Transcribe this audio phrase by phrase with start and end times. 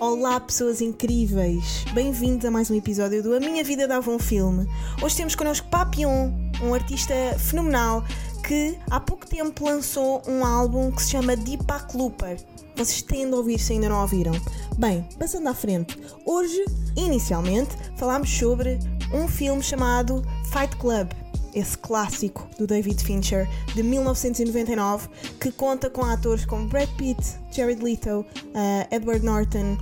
[0.00, 1.84] Olá, pessoas incríveis!
[1.92, 4.68] Bem-vindos a mais um episódio do A Minha Vida Dava um Filme.
[5.02, 6.30] Hoje temos connosco Papillon,
[6.62, 8.04] um artista fenomenal
[8.46, 12.38] que há pouco tempo lançou um álbum que se chama Deepak Looper.
[12.76, 14.32] Vocês têm de ouvir se ainda não ouviram.
[14.78, 16.64] Bem, passando à frente, hoje,
[16.96, 18.78] inicialmente, falámos sobre
[19.12, 21.08] um filme chamado Fight Club,
[21.58, 25.08] esse clássico do David Fincher de 1999,
[25.40, 29.76] que conta com atores como Brad Pitt, Jared Leto, uh, Edward Norton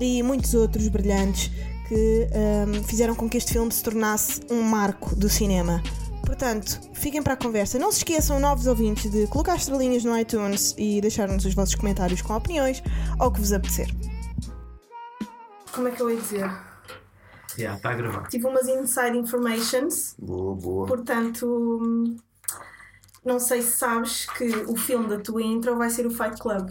[0.00, 1.50] e muitos outros brilhantes
[1.88, 2.28] que
[2.66, 5.82] um, fizeram com que este filme se tornasse um marco do cinema.
[6.24, 7.78] Portanto, fiquem para a conversa.
[7.78, 12.20] Não se esqueçam, novos ouvintes, de colocar estrelinhas no iTunes e deixar-nos os vossos comentários
[12.20, 12.82] com opiniões
[13.18, 13.88] ou o que vos apetecer.
[15.72, 16.67] Como é que eu ia dizer?
[17.58, 18.28] Já, está a gravar.
[18.28, 20.14] Tive umas inside informations.
[20.18, 20.86] Boa, boa.
[20.86, 22.16] Portanto,
[23.24, 26.70] não sei se sabes que o filme da tua intro vai ser o Fight Club.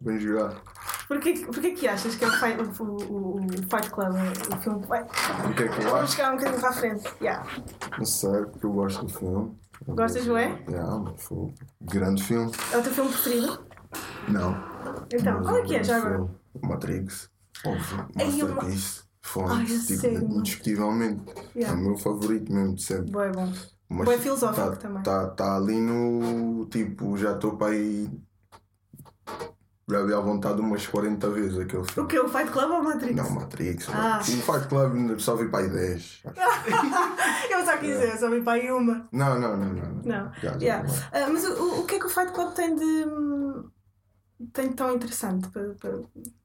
[0.00, 0.60] Bem jogado.
[1.08, 4.14] Porquê, porquê que achas que é o Fight, o, o, o Fight Club?
[4.54, 5.02] O filme vai.
[5.02, 6.16] O que é que eu Vamos acho?
[6.16, 7.04] chegar um bocadinho para a frente.
[7.22, 7.46] Yeah.
[7.96, 9.58] Não sei, porque eu gosto do filme.
[9.86, 10.62] Gostas, não é?
[10.68, 12.52] Yeah, foi um grande filme.
[12.72, 13.66] É o teu filme preferido?
[14.28, 14.50] Não.
[15.10, 16.28] Então, Mas qual é que é já agora?
[16.62, 17.30] Matrix.
[17.64, 18.08] Óbvio.
[18.14, 19.07] Masterpiece.
[19.48, 21.22] Ai, tipo, sei, indiscutivelmente.
[21.56, 21.76] Yeah.
[21.76, 23.10] É o meu favorito mesmo de sempre.
[23.10, 23.52] Boa, é bom.
[23.90, 25.02] Mas Bué filosófico tá, também.
[25.02, 26.66] Tá, tá ali no.
[26.66, 28.10] Tipo, já estou para aí.
[29.90, 32.08] Já vi à vontade umas 40 vezes aquele O filme.
[32.10, 32.18] que?
[32.18, 33.16] O Fight Club ou o Matrix?
[33.16, 33.88] Não, Matrix.
[33.90, 34.18] Ah.
[34.20, 35.94] O Fight Club só vi para aí 10.
[35.94, 36.22] acho.
[37.50, 39.08] Eu só quis dizer, eu só vi para aí uma.
[39.10, 39.94] Não, não, não, não.
[40.04, 40.32] Não.
[40.34, 40.86] Já, já Yeah.
[40.86, 41.24] não é.
[41.24, 43.04] Ah, mas o, o- o que é que o Fight Club tem de.
[44.40, 45.48] Hum, tem tão interessante?
[45.50, 45.98] para- para-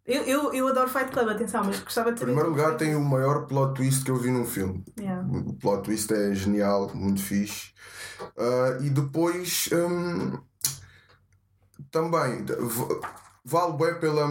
[0.05, 2.77] Eu, eu, eu adoro Fight Club, atenção, mas gostava de Em primeiro lugar, foi.
[2.77, 4.83] tem o maior plot twist que eu vi num filme.
[4.99, 5.25] Yeah.
[5.27, 7.73] O plot twist é genial, muito fixe.
[8.37, 10.37] Ah, e depois hum,
[11.91, 12.45] também
[13.45, 14.27] vale bem pela,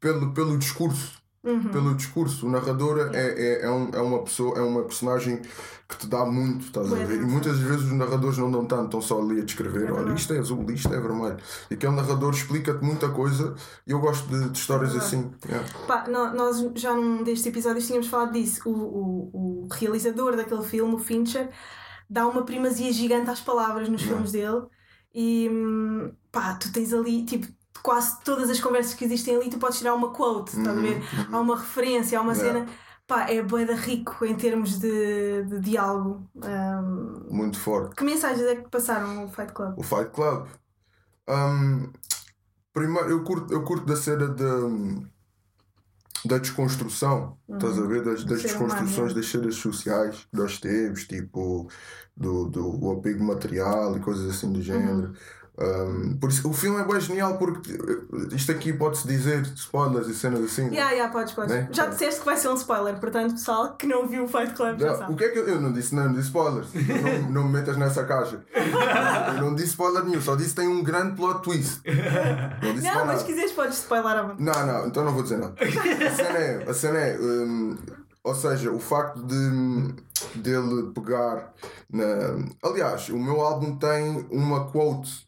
[0.00, 1.22] pelo, pelo discurso.
[1.46, 1.70] Uhum.
[1.70, 5.40] Pelo discurso, o narrador é, é, é, um- é uma pessoa, é uma personagem
[5.88, 7.22] que te dá muito, estás a ver?
[7.22, 10.12] E muitas vezes os narradores não dão tanto, estão só ali a descrever, É olha,
[10.14, 11.36] isto é azul, isto é vermelho.
[11.70, 13.54] E aquele narrador explica-te muita coisa
[13.86, 15.30] e eu gosto de, de histórias É assim.
[15.48, 15.64] yeah.
[15.86, 18.68] Pá, nó- nós já num destes episódios tínhamos falado disso.
[18.68, 21.48] O, o, o realizador daquele filme, o Fincher,
[22.10, 24.66] dá uma primazia gigante às palavras nos filmes dele.
[25.14, 27.46] E hum, pá, tu tens ali, tipo,
[27.80, 31.02] quase todas as conversas que existem ali, tu podes tirar uma quote, estás a ver?
[31.32, 32.60] Há uma referência, há uma Yeah.
[32.66, 32.72] cena.
[33.06, 36.28] Pá, é boeda rico em termos de, de diálogo.
[36.34, 37.94] Hum, Muito forte.
[37.94, 39.78] que mensagens é que passaram no Fight Club?
[39.78, 40.48] O Fight Club.
[41.28, 41.92] Hum,
[42.72, 44.44] primeiro, eu curto, eu curto da cena da,
[46.24, 48.02] da desconstrução, estás a ver?
[48.04, 49.14] Das, das desconstruções é.
[49.14, 51.68] das cenas sociais que nós temos, tipo
[52.16, 55.14] do, do o apego material e coisas assim do género.
[55.58, 60.06] Hum, por isso, o filme é bem genial porque eh, isto aqui pode-se dizer spoilers
[60.06, 60.66] e cenas assim.
[60.66, 61.50] Yeah, yeah, podes, podes.
[61.50, 61.68] Né?
[61.72, 64.78] Já disseste que vai ser um spoiler, portanto, pessoal que não viu o Fight Club
[64.78, 65.12] já Não, sabe.
[65.14, 65.94] o que é que eu, eu não disse?
[65.94, 66.68] Não, não disse spoilers.
[66.74, 68.44] não, não me metas nessa caixa.
[68.54, 71.80] Eu não disse spoiler nenhum, só disse que tem um grande plot twist.
[72.62, 74.42] Não disse Não, mas se quiseres podes spoiler à vontade.
[74.42, 75.54] Não, não, então não vou dizer nada.
[75.60, 77.76] A cena é, a cena é hum,
[78.24, 79.94] ou seja, o facto de
[80.34, 81.52] dele pegar
[81.90, 82.04] na.
[82.62, 85.25] Aliás, o meu álbum tem uma quote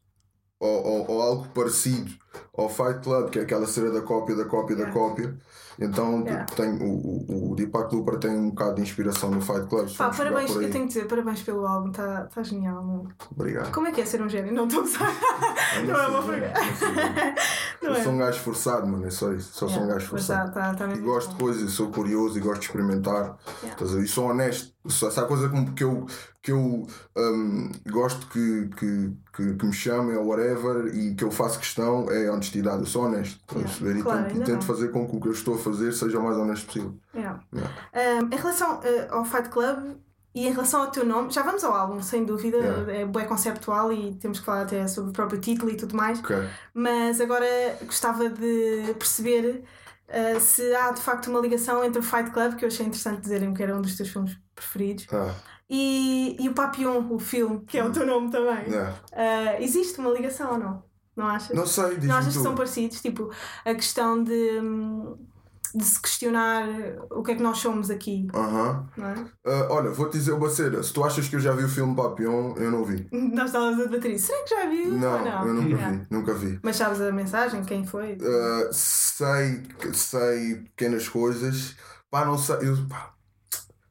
[0.60, 2.10] ou, ou, ou algo parecido
[2.56, 5.00] ao Fight Club, que é aquela cena da cópia, da cópia, da Yeah.
[5.00, 5.36] cópia.
[5.80, 6.44] Então Yeah.
[6.56, 6.90] tem, o,
[7.28, 9.88] o, o Deepak Looper tem um bocado de inspiração no Fight Club.
[9.96, 13.06] Pá, parabéns, eu tenho que dizer, parabéns pelo álbum, está tá genial, meu.
[13.30, 13.72] Obrigado.
[13.72, 14.52] Como é que é ser um gênio?
[14.52, 15.12] Não estou a usar.
[15.86, 16.52] Não é uma pergunta.
[16.60, 17.38] não.
[17.88, 18.02] Não Eu é?
[18.02, 19.52] sou um gajo forçado, mano, é só isso.
[19.52, 20.52] Só sou um Yeah, gajo forçado.
[20.52, 21.44] tá- tá- tá E gosto de bom.
[21.44, 23.38] coisas, sou curioso e gosto de experimentar.
[23.62, 24.02] Yeah.
[24.02, 24.74] E sou honesto.
[25.16, 26.06] Há coisa que, eu,
[26.42, 26.86] que eu
[27.16, 32.10] hum, gosto que, que, que, que me chamem ou whatever e que eu faço questão
[32.10, 32.80] é a honestidade.
[32.80, 33.40] Eu sou honesto.
[33.52, 33.68] Yeah.
[33.68, 34.00] perceber?
[34.00, 36.18] E Claro, tento, e tento fazer com que o que eu estou a fazer seja
[36.18, 36.98] o mais honesto possível.
[37.14, 37.40] Yeah.
[37.54, 37.74] Yeah.
[37.94, 39.96] Um, em relação uh, ao Fight Club
[40.34, 42.58] e em relação ao teu nome, já vamos ao álbum, sem dúvida,
[42.88, 46.18] é bem conceptual e temos que falar até sobre o próprio título e tudo mais.
[46.18, 46.36] Ok.
[46.74, 47.46] Mas agora
[47.82, 49.64] gostava de perceber
[50.08, 53.20] uh, se há de facto uma ligação entre o Fight Club, que eu achei interessante
[53.20, 55.34] dizerem que era um dos teus filmes preferidos, Ah,
[55.70, 58.68] e, e o Papillon, o filme, que é o teu nome também.
[58.68, 60.82] Uh, existe uma ligação ou não?
[61.16, 61.56] Não achas?
[61.56, 63.00] Não sei, diz-me não achas que são parecidos?
[63.02, 63.30] Tipo,
[63.64, 65.16] a questão de, hum,
[65.74, 66.64] de se questionar
[67.10, 68.88] o que é que nós somos aqui, Aham.
[68.96, 69.14] não é?
[69.44, 70.80] Ah, olha, vou-te dizer uma cena.
[70.82, 73.08] Se tu achas que eu já vi o filme Papillon, eu não vi.
[73.12, 74.28] Nós estávamos a debater isso.
[74.28, 74.92] Será que já viu?
[74.96, 75.46] Não, não?
[75.48, 75.90] eu nunca Yeah.
[75.96, 76.06] vi.
[76.08, 76.60] Nunca vi.
[76.62, 77.64] Mas sabes a mensagem?
[77.64, 78.12] Quem foi?
[78.14, 79.62] Uh, sei,
[79.92, 81.74] sei pequenas coisas.
[82.10, 82.56] Pá, não sei.
[82.62, 83.12] eu- pá,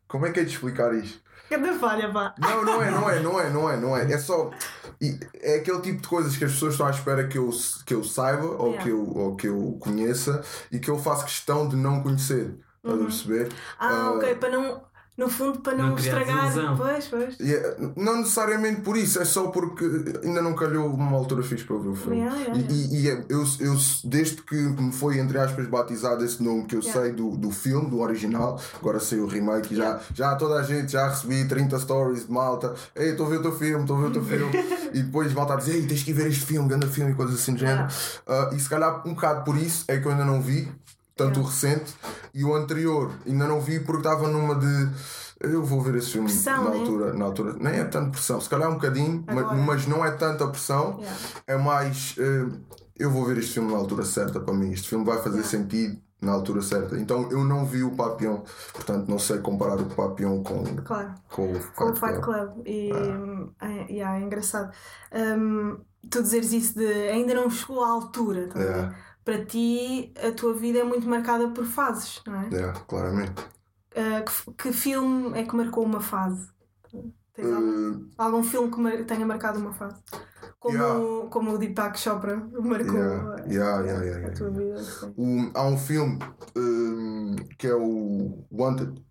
[0.08, 1.27] como é que é de explicar isto?
[1.50, 2.34] Cada falha, pá.
[2.38, 4.12] Não, não é, não é, não é, não é, não é.
[4.12, 4.52] É só.
[5.42, 7.50] É aquele tipo de coisas que as pessoas estão à espera que eu,
[7.86, 8.84] que eu saiba ou, Yeah.
[8.84, 12.58] que eu, ou que eu conheça e que eu faço questão de não conhecer.
[12.84, 13.50] Estás a perceber?
[13.80, 14.82] Ah, Ah, ok, para não.
[15.18, 16.78] No fundo, para não, Não estragar.
[16.78, 17.40] Pois, pois.
[17.40, 19.84] E é- não necessariamente por isso, é só porque
[20.24, 22.18] ainda não calhou uma altura fixe para eu ver o filme.
[22.18, 26.24] Yeah, yeah, E- E, e é- eu, eu, desde que me foi, entre aspas, batizado
[26.24, 27.02] esse nome que eu Yeah.
[27.02, 30.64] sei do, do filme, do original, agora sei o remake, e já, já toda a
[30.64, 32.76] gente já recebi 30 stories de malta.
[32.96, 34.52] Ei, estou a ver o teu filme, estou a ver o teu filme.
[34.94, 37.40] e depois malta a dizer, ei, tens que ver este filme, grande filme e coisas
[37.40, 37.88] assim do género.
[38.28, 40.72] Ah, e se calhar um bocado por isso é que eu ainda não vi,
[41.18, 41.94] tanto o recente
[42.34, 44.90] e o anterior, ainda não vi porque estava numa de.
[45.40, 46.80] Eu vou ver esse filme Pressão, na né?
[46.80, 47.56] altura, na altura.
[47.60, 49.54] Nem é tanto pressão, se calhar um bocadinho, Agora.
[49.56, 50.98] mas não é tanta pressão.
[51.00, 51.18] Yeah.
[51.46, 52.16] É mais.
[52.18, 52.48] eh,
[52.98, 54.72] eu vou ver este filme na altura certa para mim.
[54.72, 55.50] Este filme vai fazer Yeah.
[55.50, 56.98] sentido na altura certa.
[56.98, 58.40] Então eu não vi o Papillon,
[58.74, 61.14] portanto não sei comparar o Papillon com, Claro.
[61.30, 62.54] com o Com o Fight Fight Club.
[62.54, 62.68] Club.
[62.68, 62.90] E
[63.62, 64.72] é, yeah, é engraçado.
[65.14, 65.78] Hum,
[66.10, 68.50] tu dizeres isso de ainda não chegou à altura.
[68.56, 68.60] ver?
[68.64, 68.96] Yeah.
[69.28, 72.48] Para ti, a tua vida é muito marcada por fases, não é?
[72.50, 73.34] Yeah, claramente.
[73.94, 76.48] Ah, que, que filme é que marcou uma fase?
[77.34, 80.02] Tens algum, Eh, algum filme que mar- tenha marcado uma fase?
[80.62, 81.30] Como, Yeah.
[81.30, 84.76] como o Deepak Chopra marcou Yeah, a- yeah, a tua vida.
[85.18, 86.20] o- há um filme
[86.56, 89.04] eh, que é o Wanted.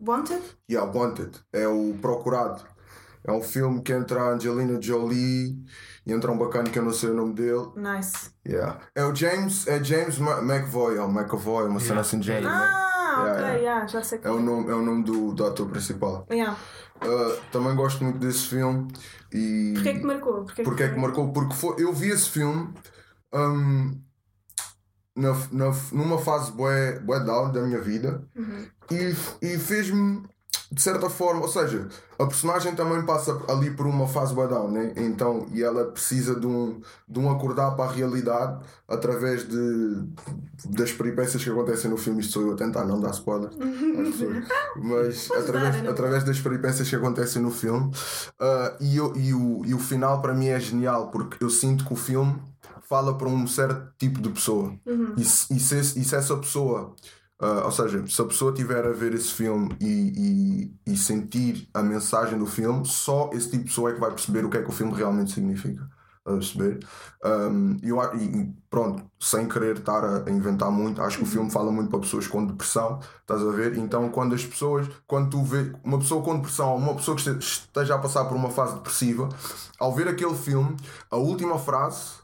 [0.00, 0.42] Wanted?
[0.70, 1.38] Yeah, Wanted.
[1.52, 2.64] É o Procurado.
[3.24, 5.62] É um filme que entra a Angelina Jolie
[6.06, 7.66] e entra um bacana que eu não sei o nome dele.
[7.76, 8.30] Nice.
[8.46, 8.78] Yeah.
[8.94, 12.00] É o James, é James McVoy, ou McAvoy, uma cena Yeah.
[12.00, 12.48] assim de género.
[12.48, 12.54] né?
[12.54, 12.84] Ah,
[13.18, 13.58] Yeah, ok, yeah.
[13.58, 16.26] yeah, já sei que É o nome, é o nome do, do ator principal.
[16.30, 16.56] Yeah.
[17.02, 18.88] Uh, também gosto muito desse filme
[19.32, 19.72] e.
[19.74, 20.44] Porquê é que marcou?
[20.44, 21.32] Porquê Porque é que marcou?
[21.32, 22.72] Porque foi, eu vi esse filme
[23.34, 24.00] um,
[25.16, 28.66] na, na, numa fase bué, bué down da minha vida Uhum.
[28.90, 29.14] e,
[29.46, 30.22] e fez-me
[30.70, 31.88] de certa forma, ou seja,
[32.18, 34.92] a personagem também passa ali por uma fase down, né?
[34.96, 40.04] então, e ela precisa de um, de um acordar para a realidade através de,
[40.66, 42.20] das peripécias que acontecem no filme.
[42.20, 43.56] Isto sou eu a tentar não dar spoiler às
[44.12, 44.44] pessoas,
[44.76, 47.90] mas através, dar, através das peripécias que acontecem no filme.
[48.38, 51.84] ah, e, eu, e, o, e o final para mim é genial porque eu sinto
[51.84, 52.38] que o filme
[52.88, 54.74] fala para um certo tipo de pessoa.
[54.86, 55.14] Uhum.
[55.16, 56.94] E, se, e, se, e se essa pessoa,
[57.40, 61.68] ah, ou seja, se a pessoa tiver a ver esse filme e, e, e sentir
[61.72, 64.56] a mensagem do filme, só esse tipo de pessoa é que vai perceber o que
[64.58, 65.88] é que o filme realmente significa.
[66.24, 66.80] A perceber?
[67.24, 71.72] Um, eu e, pronto, sem querer estar a inventar muito, acho que o filme fala
[71.72, 73.78] muito para pessoas com depressão, estás a ver?
[73.78, 77.40] Então, quando as pessoas, quando tu vê uma pessoa com depressão, uma pessoa que este-
[77.40, 79.28] esteja a passar por uma fase depressiva,
[79.78, 80.76] ao ver aquele filme,
[81.10, 82.18] a última frase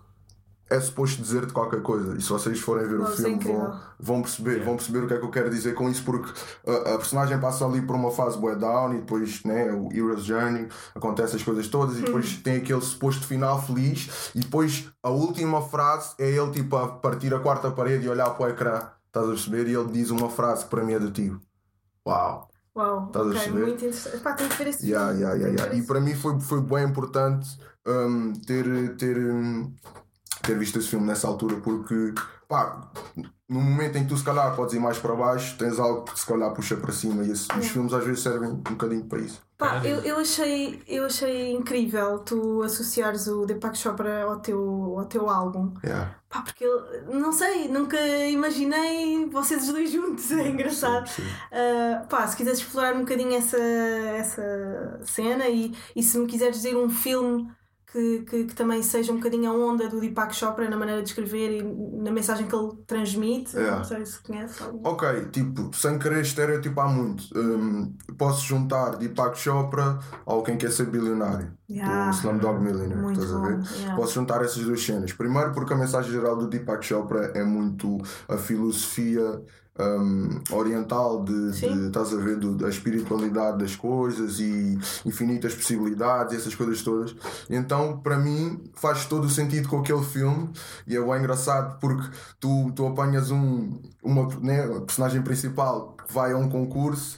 [0.75, 2.17] é suposto dizer-te qualquer coisa.
[2.17, 5.07] E se vocês forem ver o Nossa, é filme, vão, vão perceber, vão perceber o
[5.09, 6.33] que é que eu quero dizer com isso, porque
[6.67, 10.25] a, a personagem passa ali por uma fase bué down e depois né, o Hero's
[10.25, 15.11] Journey, acontece as coisas todas, e depois tem aquele suposto final feliz, e depois a
[15.11, 18.91] última frase é ele tipo a partir a quarta parede e olhar para o ecrã,
[19.07, 19.69] estás a perceber?
[19.69, 21.41] E ele diz uma frase que para mim é do tipo:
[22.07, 22.49] Uau!
[22.77, 23.61] Uau, Estás a ok, perceber?
[23.63, 24.19] muito interessante.
[24.23, 25.77] Pá, tenho que ver esse Yeah, yeah, yeah, yeah.
[25.77, 27.57] E para mim foi, foi bem importante
[27.87, 29.75] um, ter, ter, um,
[30.47, 32.13] ter visto esse filme nessa altura, porque
[32.49, 32.91] pá,
[33.49, 36.19] no momento em que tu se calhar podes ir mais para baixo, tens algo que
[36.19, 39.19] se calhar puxa para cima e esse- os filmes às vezes servem um bocadinho para
[39.21, 39.41] isso.
[39.57, 45.05] Pá, eu, eu, achei, eu achei incrível tu associares o Deepak Chopra ao teu, ao
[45.05, 45.73] teu álbum.
[45.85, 46.17] Yeah.
[46.29, 47.97] Pá, porque ele, não sei, nunca
[48.27, 51.07] imaginei vocês os dois juntos, é engraçado.
[51.09, 51.29] Sim, sim.
[51.53, 56.57] Uh, pá, se quiseres explorar um bocadinho essa, essa cena e, e se me quiseres
[56.57, 57.49] dizer um filme
[57.95, 61.11] que, que, que também seja um bocadinho a onda do Deepak Chopra na maneira de
[61.11, 61.63] escrever e
[62.03, 63.77] na mensagem que ele transmite, Yeah.
[63.77, 64.81] não sei se conhece algum.
[64.89, 70.87] Ok, tipo, sem querer estereotipar muito, um, posso juntar Deepak Chopra ao Quem Quer Ser
[70.87, 72.11] Bilionário, Yeah.
[72.11, 73.61] do Slumdog Millionaire, Muito estás a ver?
[73.79, 73.95] yeah.
[73.97, 75.13] Posso juntar essas duas cenas.
[75.13, 77.99] Primeiro, porque a mensagem geral do Deepak Chopra é muito
[78.29, 79.41] a filosofia
[79.79, 86.37] um, oriental de, de estás a ver, do- da espiritualidade das coisas e infinitas possibilidades,
[86.37, 87.15] essas coisas todas.
[87.51, 90.51] Então, para mim, faz todo o sentido com aquele filme
[90.87, 96.13] e é bem engraçado porque tu, tu apanhas um, uma né, a personagem principal que
[96.15, 97.17] vai a um concurso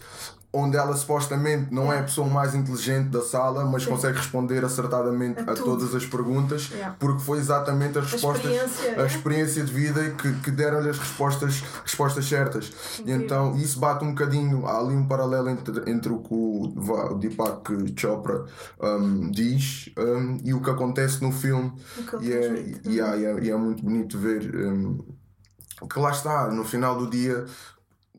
[0.52, 5.40] onde ela supostamente não é a pessoa mais inteligente da sala, mas consegue responder acertadamente
[5.40, 6.96] A a, todas as perguntas, Yeah.
[6.98, 9.06] porque foi exatamente as respostas, experiência, a né?
[9.06, 12.72] experiência de vida que, que deram-lhe as respostas, respostas certas.
[13.04, 17.16] E então isso bate um bocadinho, há ali um paralelo entre, entre o que o,
[17.18, 18.44] Deepak Chopra
[18.80, 21.72] um, diz um, e o que acontece no filme.
[22.20, 24.98] E é, e, é, e é- e é muito bonito ver um,
[25.92, 27.44] que lá está, no final do dia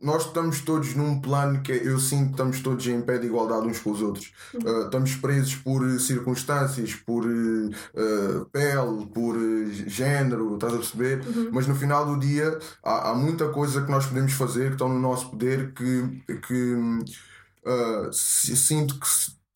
[0.01, 3.67] nós estamos todos num plano que eu sinto que estamos todos em pé de igualdade
[3.67, 4.31] uns com os outros.
[4.53, 9.35] Uh, estamos presos por circunstâncias, por uh, pele, por
[9.87, 11.25] género, estás a perceber?
[11.25, 11.49] Uhum.
[11.51, 14.89] Mas no final do dia há, há, muita coisa que nós podemos fazer que estão
[14.89, 19.07] no nosso poder que, que uh, sinto que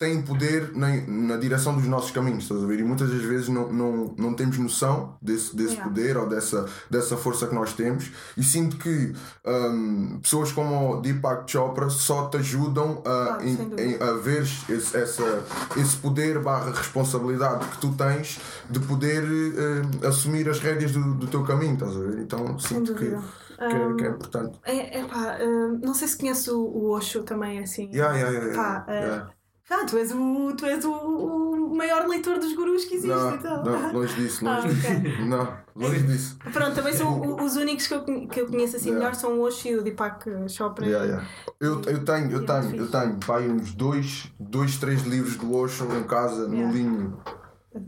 [0.02, 2.80] têm poder na, na direção dos nossos caminhos, estás a ver?
[2.80, 5.84] E muitas das vezes não, não, não temos noção desse, desse yeah.
[5.84, 8.10] poder ou dessa, dessa força que nós temos.
[8.36, 9.12] E sinto que
[9.46, 14.96] um, pessoas como o Deepak Chopra só te ajudam a, em, em, a ver esse,
[14.96, 15.44] essa,
[15.76, 21.28] esse poder barra responsabilidade que tu tens de poder uh, assumir as rédeas do, do
[21.28, 22.18] teu caminho, estás a ver?
[22.18, 23.16] Então sinto que.
[23.62, 24.58] Que é, que é, importante.
[24.64, 27.88] É, é pá, uh, não sei se conhece o, o Osho também, assim.
[27.92, 28.86] Yeah, yeah, yeah, pá,
[29.28, 29.41] uh.
[29.70, 33.34] Ah, tu és o, tu és o, o maior leitor dos gurus que existe, não,
[33.34, 33.64] então.
[33.64, 34.86] Não, longe disso, longe ah, disso.
[34.88, 35.24] Okay.
[35.24, 36.38] Não, longe disso.
[36.52, 38.98] Pronto, também são os únicos que eu, que eu conheço assim yeah.
[38.98, 40.84] melhor são o Osho e o Deepak Chopra.
[40.84, 41.28] Yeah, yeah.
[41.60, 45.86] Eu, eu tenho, eu tenho, eu tenho pai, uns dois, dois, três livros do Osho
[45.96, 47.16] em casa, no linho.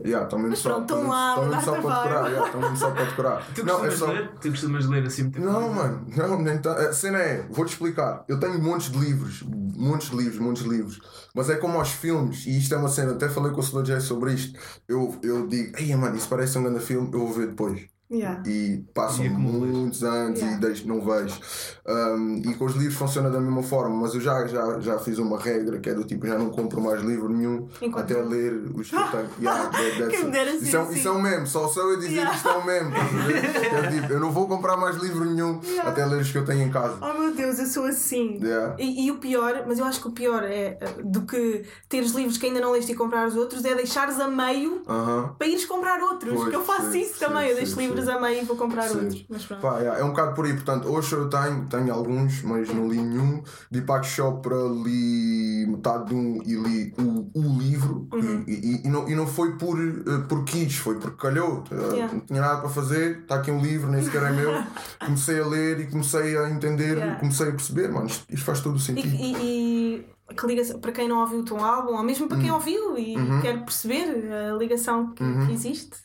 [0.03, 3.47] Yeah, também Mas só, pronto, estão lá, só para decorar, yeah, também só para decorar.
[3.53, 4.07] Tu não, é só...
[4.07, 4.31] ler?
[4.41, 6.73] Tu costumas ler assim muito Não, mano, não, nem tá...
[6.73, 8.25] A cena é, vou-te explicar.
[8.27, 10.99] Eu tenho montes de livros, montes de livros, montes de livros.
[11.35, 13.85] Mas é como aos filmes, e isto é uma cena, até falei com o Sr.
[13.85, 14.57] Jay sobre isto.
[14.87, 17.94] Eu, eu digo, ei, mano, isso parece um grande filme, eu vou ver depois.
[18.11, 18.43] Yeah.
[18.47, 20.57] E passam e muitos anos yeah.
[20.57, 21.39] e deixo, não vejo.
[21.87, 25.17] Um, e com os livros funciona da mesma forma, mas eu já, já, já fiz
[25.17, 28.29] uma regra que é do tipo: já não compro mais livro nenhum Enquanto até não.
[28.29, 29.29] ler os que eu tenho.
[29.41, 30.93] Yeah, isso, é, assim.
[30.99, 32.29] isso é um meme, só sou eu dizer yeah.
[32.29, 32.91] que isto é um meme.
[32.95, 36.61] é, tipo, eu não vou comprar mais livro nenhum até ler os que eu tenho
[36.61, 36.97] em casa.
[37.01, 38.39] Oh meu Deus, eu sou assim.
[38.77, 42.11] E, e, o pior, mas eu acho que o pior é eh, do que teres
[42.11, 45.35] livros que ainda não leste e comprar os outros é deixares a meio uh -huh.
[45.37, 46.33] para ires comprar outros.
[46.35, 48.45] Pois, eu faço sim, isso sim, também, sim, eu deixo livros livros a meio e
[48.45, 48.99] vou comprar Sim.
[48.99, 49.25] outros.
[49.29, 50.53] Mas Pá, é, é, um bocado por aí.
[50.53, 53.43] Portanto, hoje eu tenho, tenho alguns, mas não li nenhum.
[53.71, 58.07] Deepak Chopra li metade de um e li o, o livro.
[58.13, 58.43] Uhum.
[58.47, 61.63] E, e, e, não, e não foi por, uh, por quis, foi porque calhou.
[61.71, 62.13] Uh, yeah.
[62.13, 64.51] Não tinha nada para fazer, está aqui um livro, nem sequer é meu.
[65.03, 67.19] comecei a ler e comecei a entender, yeah.
[67.19, 69.15] comecei a perceber, mano, isto, faz todo o sentido.
[69.15, 72.49] E, e, que ligação, para quem não ouviu o teu álbum, ou mesmo para quem
[72.49, 72.55] uhum.
[72.55, 73.41] ouviu e uhum.
[73.41, 75.45] quer perceber a ligação que, uhum.
[75.45, 76.04] que existe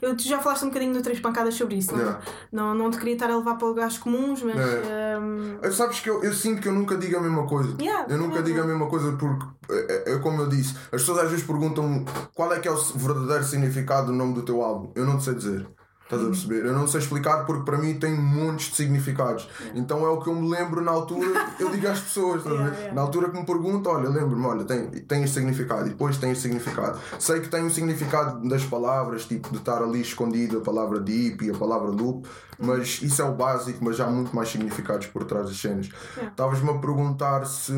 [0.00, 2.20] eu, tu já falaste um bocadinho de três pancadas sobre isso, não, yeah.
[2.50, 4.56] não, não te queria estar a levar para lugares comuns, mas.
[4.56, 5.72] Um...
[5.72, 7.76] Sabes que eu, eu sinto que eu nunca digo a mesma coisa.
[7.80, 11.18] Yeah, eu nunca digo a mesma coisa porque, é, é, como eu disse, as pessoas
[11.24, 14.92] às vezes perguntam qual é que é o verdadeiro significado do nome do teu álbum.
[14.94, 15.66] Eu não te sei dizer.
[16.10, 16.66] Estás a perceber?
[16.66, 19.48] Eu não sei explicar porque para mim tem montes de significados.
[19.76, 22.70] Então é o que eu me lembro na altura, eu digo às pessoas, a ver?
[22.92, 26.32] Na altura que me perguntam, olha, lembro-me, olha, tem, tem este significado e depois tem
[26.32, 26.98] este significado.
[27.16, 30.98] Sei que tem o um significado das palavras, tipo de estar ali escondido a palavra
[30.98, 35.06] deep e a palavra loop, mas isso é o básico, mas há muito mais significados
[35.06, 35.88] por trás das cenas.
[36.20, 37.72] Estavas-me a perguntar se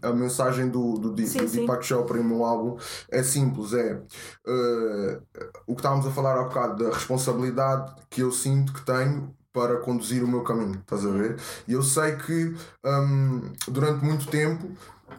[0.00, 2.76] a mensagem do, do, do, sim, do Deepak Chopra meu álbum
[3.10, 3.94] é simples, é
[4.46, 5.22] uh,
[5.66, 7.63] o que estávamos a falar há bocado da responsabilidade
[8.10, 11.38] que eu sinto que tenho para conduzir o meu caminho, estás a ver?
[11.68, 14.68] E eu sei que um, durante muito tempo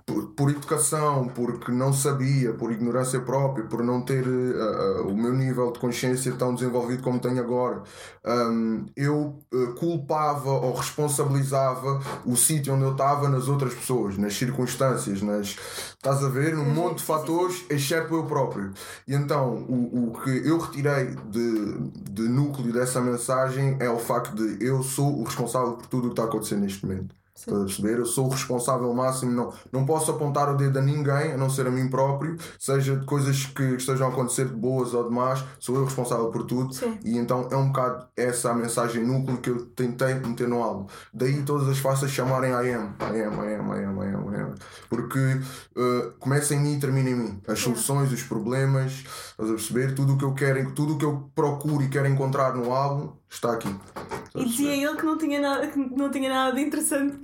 [0.05, 5.17] por, por, educação, porque não sabia, por ignorância própria, por não ter uh, uh, o
[5.17, 7.83] meu nível de consciência tão desenvolvido como tenho agora,
[8.25, 14.35] um, eu uh, culpava ou responsabilizava o sítio onde eu estava nas outras pessoas, nas
[14.35, 15.57] circunstâncias, nas
[16.05, 18.71] estás a ver, num monte de fatores, exceto eu próprio.
[19.07, 21.79] E então o, o que eu retirei de,
[22.11, 26.09] de núcleo dessa mensagem é o facto de eu sou o responsável por tudo o
[26.09, 27.24] que está acontecendo neste momento.
[27.37, 27.99] Estás a perceber?
[27.99, 31.49] Eu sou o responsável máximo, não, não posso apontar o dedo a ninguém, a não
[31.49, 35.13] ser a mim próprio, seja de coisas que estejam a acontecer de boas ou de
[35.13, 36.73] más, sou eu responsável por tudo.
[36.73, 36.97] Sim.
[37.03, 40.87] E então é um bocado essa a mensagem núcleo que eu tentei meter no álbum.
[41.13, 44.33] Daí todas as faces chamarem I am, I am, I am, I am, I am,
[44.33, 44.55] I am.
[44.89, 47.41] Porque uh, começa em mim e termina em mim.
[47.49, 49.03] As soluções, os problemas,
[49.35, 49.93] estás a perceber?
[49.93, 53.11] Tudo o que eu quero, tudo o que eu procuro e quero encontrar no álbum
[53.29, 53.73] está aqui.
[54.33, 57.17] E dizia ele que não tinha nada, que não tinha nada de interessante.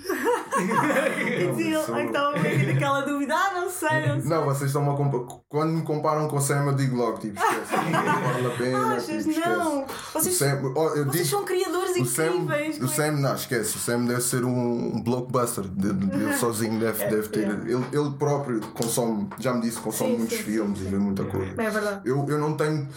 [0.60, 4.30] e dizia ele que estava meio naquela dúvida, ah, não sei, não sei.
[4.30, 5.42] Não, vocês estão a comparar.
[5.50, 7.92] Quando me comparam com o Sam, eu digo logo, tipo, esquece.
[7.92, 8.96] Não vale a pena.
[8.96, 9.86] Achas, tipo, não.
[10.14, 12.78] Vocês, Sam, oh, vocês digo, são criadores o incríveis.
[12.78, 13.76] Sam, o Sam, não, esquece.
[13.76, 15.66] O Sam deve ser um blockbuster.
[15.66, 17.50] Ele sozinho deve, deve ter.
[17.50, 20.98] Ele, ele próprio consome, já me disse, consome sim, muitos sim, filmes sim, e vê
[20.98, 21.52] muita coisa.
[21.62, 22.01] É verdade.
[22.06, 22.88] Eu, eu não tenho.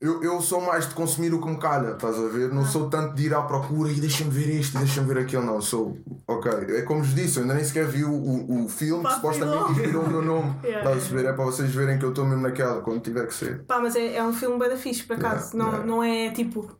[0.00, 2.50] Eu, eu sou mais de consumir o que me calha, estás a ver?
[2.50, 2.66] Não ah.
[2.66, 5.60] sou tanto de ir à procura e deixa-me ver este, deixa-me ver aquele, não.
[5.60, 6.50] Sou, ok.
[6.74, 9.72] É como vos disse, eu ainda nem sequer vi o, o, o filme que supostamente
[9.72, 10.56] inspirou o meu nome.
[10.64, 11.26] yeah, estás a ver?
[11.26, 13.62] É para vocês verem que eu estou mesmo naquela, quando tiver que ser.
[13.64, 15.54] Pá, mas é, é um filme bem da fixe, por acaso.
[15.54, 15.86] Yeah, não, yeah.
[15.86, 16.79] não é tipo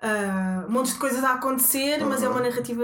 [0.00, 2.82] ah, um monte de coisas a acontecer, mas é uma narrativa,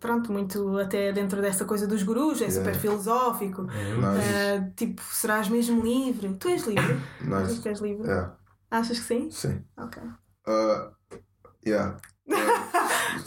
[0.00, 3.62] pronto, muito até dentro dessa coisa dos gurus, é super filosófico.
[3.62, 3.74] Nice.
[4.34, 6.34] Ah, tipo, serás mesmo livre?
[6.34, 7.00] Tu és livre?
[7.20, 7.34] Nice.
[7.44, 8.06] Achas que és livre?
[8.06, 8.36] Yeah,
[8.70, 9.30] Achas que sim?
[9.30, 9.64] sim.
[9.76, 10.02] Ok.
[10.46, 10.90] Uh,
[11.66, 11.96] yeah.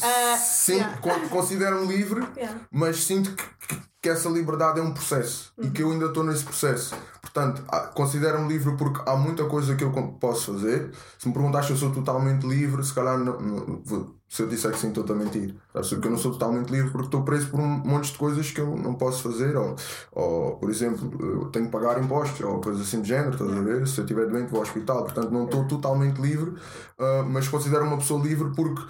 [0.02, 0.98] Ah, Sim, yeah.
[1.02, 2.62] con- considero-me livre, Yeah.
[2.72, 6.24] mas sinto que, que- que essa liberdade é um processo e que eu ainda estou
[6.24, 6.96] nesse processo.
[7.22, 10.92] Portanto, há- considero-me livre porque há muita coisa que eu posso fazer.
[11.18, 13.82] Se me perguntas se eu sou totalmente livre, se calhar não, não-
[14.30, 15.54] se eu disser que sim, estou a mentir.
[15.74, 18.62] Porque eu não sou totalmente livre porque estou preso por um monte de coisas que
[18.62, 19.58] eu não posso fazer.
[19.58, 19.76] Ou,
[20.14, 23.62] ou por exemplo, eu tenho que pagar impostos ou coisas assim de género, estás a
[23.62, 23.86] ver?
[23.88, 25.04] Se eu estiver doente, vou ao hospital.
[25.04, 26.54] Portanto, não estou totalmente livre,
[26.98, 28.82] ah, mas considero uma pessoa livre porque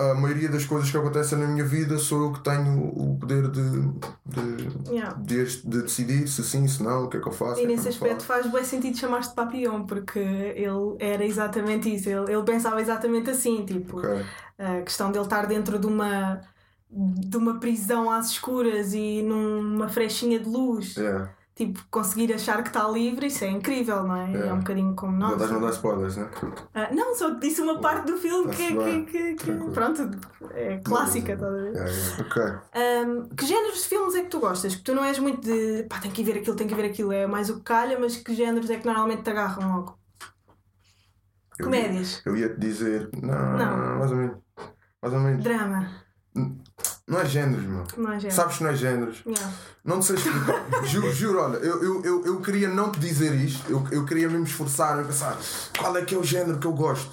[0.00, 3.48] a maioria das coisas que acontecem na minha vida sou eu que tenho o poder
[3.50, 3.60] de,
[4.26, 5.14] de, Yeah.
[5.20, 7.60] de, de decidir se sim, se não, o que é que eu faço.
[7.60, 12.08] E é nesse não aspecto faz bem sentido chamar-te Papillon, porque ele era exatamente isso,
[12.08, 14.22] ele, ele pensava exatamente assim, tipo, faço.
[14.22, 14.26] Ok.
[14.58, 16.40] a questão dele estar dentro de uma
[16.92, 21.30] de uma prisão às escuras e numa frechinha de luz, Yeah.
[21.66, 24.24] Tipo, conseguir achar que está livre, isso é incrível, não é?
[24.24, 24.54] É Yeah.
[24.54, 25.32] um bocadinho como Não nós.
[25.32, 26.30] estás a não dar spoilers, né?
[26.74, 29.72] Ah, não, só disse uma parte do filme que, Tá-se que, que, que- Tranquilo.
[29.72, 30.10] pronto,
[30.54, 31.72] é clássica, estás a ver?
[31.74, 32.22] Yeah, yeah.
[32.22, 32.42] Ok.
[32.74, 34.74] Ahm, que géneros de filmes é que tu gostas?
[34.74, 37.12] Que tu não és muito de pá, tem que ver aquilo, tem que ver aquilo,
[37.12, 39.98] é mais o que calha, mas que géneros é que normalmente te agarram logo?
[41.58, 43.10] Eu Comédias, Eu ia te dizer.
[43.22, 43.98] Não, Não.
[43.98, 44.36] mais ou menos.
[45.02, 45.44] Mais ou menos.
[45.44, 45.90] drama,
[47.10, 47.84] Não é géneros, meu.
[47.96, 48.36] não é género.
[48.36, 49.22] Sabes que não é géneros.
[49.26, 49.52] Yeah.
[49.84, 50.64] Não te sei explicar.
[50.86, 54.28] juro, juro, olha, eu, eu, eu, eu queria não te dizer isto, eu, eu queria
[54.28, 55.36] mesmo esforçar-me a pensar
[55.76, 57.10] qual é que é o género que eu gosto.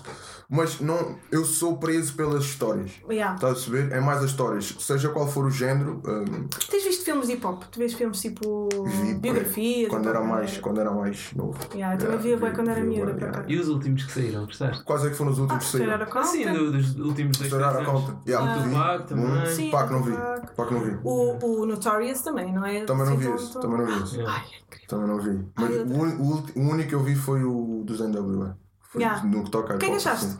[0.49, 2.91] Mas não, eu sou preso pelas histórias.
[3.09, 3.35] Yeah.
[3.35, 3.93] Estás a perceber?
[3.93, 4.73] É mais as histórias.
[4.79, 7.63] Seja qual for o género, hum, Tens visto filmes de hip hop?
[7.69, 9.89] Tu vês filmes tipo vi biografias?
[9.89, 11.57] quando era mais, quando era mais novo.
[11.73, 13.11] Yeah, eu também via bem vi- quando era vi miúda.
[13.19, 13.43] yeah.
[13.45, 14.83] E os últimos que saíram, gostaste?
[14.85, 16.21] Quais é que foram os últimos que Straight saíram?
[16.21, 17.85] Ah, sim, dos últimos dois, três anos.
[17.85, 18.21] Compton.
[18.25, 18.57] Yeah, Ah.
[18.59, 18.69] vi.
[18.69, 19.25] Tupac também.
[19.25, 20.11] Hum, Sim, Tupac não vi.
[20.11, 20.97] Não vi.
[21.03, 22.85] O, o Notorious também, não é?
[22.85, 23.59] Também não vi Assim, esse.
[23.59, 24.15] Também não vi esse.
[24.21, 24.87] É incrível.
[24.87, 25.45] Também não vi.
[25.57, 28.57] Mas o, o o único que eu vi foi o dos NWA.
[28.89, 29.23] Foi Yeah.
[29.23, 30.25] no que toca a O que é que hop, achaste?
[30.25, 30.39] assim.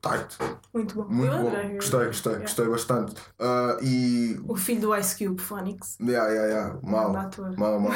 [0.00, 0.38] Tight.
[0.72, 1.06] Muito bom.
[1.10, 1.52] Muito bom.
[1.74, 3.14] Gostei, gostei, gostei bastante.
[3.38, 4.40] Ah, e.
[4.48, 5.98] O filho do Ice Cube, Phonics.
[6.00, 6.78] Yeah, yeah, yeah.
[6.82, 7.12] Mal.
[7.12, 7.80] Mal, mal.
[7.80, 7.92] mal.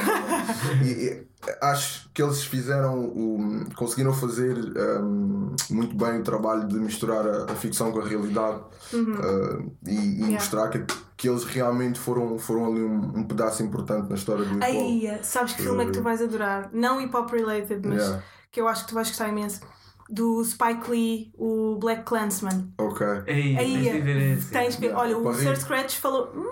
[0.85, 1.27] e, e
[1.63, 3.65] acho que eles fizeram o.
[3.75, 4.55] conseguiram fazer
[5.03, 8.61] um, muito bem o trabalho de misturar a, a ficção com a realidade
[8.93, 10.17] ah, e, e.
[10.17, 10.33] Yeah.
[10.35, 10.85] mostrar que,
[11.17, 14.63] que eles realmente foram, foram ali um, um pedaço importante na história do hip hop.
[14.63, 16.69] Aí, sabes que filme é que tu vais adorar?
[16.71, 18.23] Não hip hop related, mas Yeah.
[18.55, 19.61] Que eu acho que tu vais gostar imenso.
[20.09, 22.69] Do Spike Lee, o Black Clansman.
[22.79, 23.05] Ok.
[23.27, 24.51] Ei, Aí, tens de ver esse.
[24.53, 24.89] tens que.
[24.91, 25.35] Olha, o.
[25.35, 26.31] Sir Scratch falou.
[26.35, 26.45] "Hum,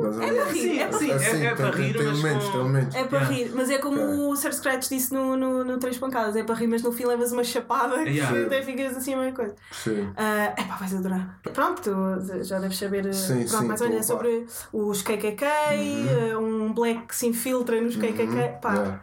[0.00, 1.10] Mas, É para rir, é para rir.
[1.10, 2.52] é, é tem, para rir, tem mas elementos, com...
[2.52, 2.94] tem elementos.
[2.96, 3.36] É para Yeah.
[3.36, 4.14] rir, mas é como Ok.
[4.18, 7.04] o Sir Scratch disse no, no, no Três Pancadas: é para rir, mas no fim
[7.04, 8.36] levas uma chapada Yeah.
[8.36, 9.54] que até ficas assim a mesma coisa.
[9.70, 10.12] Sim.
[10.16, 11.38] É epá, vais adorar.
[11.52, 15.02] Pronto, tu já deves saber eh, Sim, pronto, sim, mais ou menos é sobre os
[15.02, 18.58] KKK, eh, um black que se infiltra nos KKK.
[18.60, 19.00] Pá, Yeah.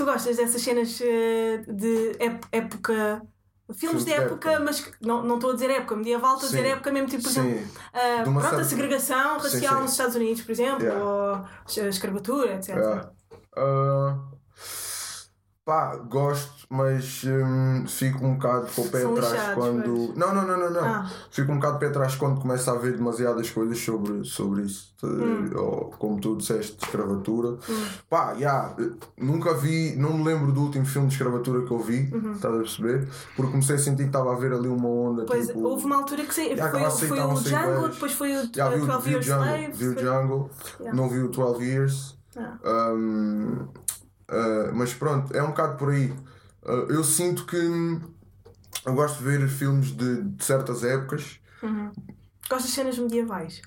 [0.00, 3.20] Tu gostas dessas cenas eh, de ép- época.
[3.74, 4.64] Filmes de época, época.
[4.64, 7.28] mas não não estou a dizer época medieval, estou a dizer época mesmo, tipo, por
[7.28, 8.22] exemplo, Sim.
[8.24, 9.82] De uma pronto, a segregação racial sim.
[9.82, 11.04] nos Estados Unidos, por exemplo, Yeah.
[11.04, 12.68] ou a escravatura, etc.
[12.76, 13.12] Yeah.
[13.56, 14.18] Ah,
[15.66, 19.82] pá, gosto, mas hum, fico um bocado com o pé São atrás lixados, quando.
[20.06, 20.16] pois.
[20.16, 20.84] Não, não, não, não, não.
[20.84, 21.10] Ah.
[21.28, 24.88] Fico um bocado pé atrás quando começa a haver demasiadas coisas sobre, sobre isso.
[25.02, 25.50] Hum.
[25.56, 27.58] Ou como tu disseste, de escravatura.
[28.08, 31.78] Pá, yeah, eh, nunca vi, não me lembro do último filme de escravatura que eu
[31.80, 32.04] vi,
[32.34, 33.08] estás a perceber?
[33.34, 35.22] Porque comecei a sentir que estava a haver ali uma onda.
[35.22, 35.26] Uhum.
[35.26, 38.48] Pois tipo, houve uma altura que sei, Yeah, foi, foi o Django, depois foi o
[38.54, 39.72] Já vi, o- 12 vi o Years Jungle, Slave.
[39.72, 40.96] vi o Jungle Yeah.
[41.02, 42.16] não vi o 12 Years.
[42.36, 42.92] Ah.
[42.92, 43.54] Um,
[44.30, 46.12] uh, mas pronto, é um bocado por aí.
[46.62, 48.00] Uh, eu sinto que hum,
[48.86, 51.40] eu gosto de ver filmes de, de certas épocas.
[52.50, 53.62] Gosto de cenas medievais.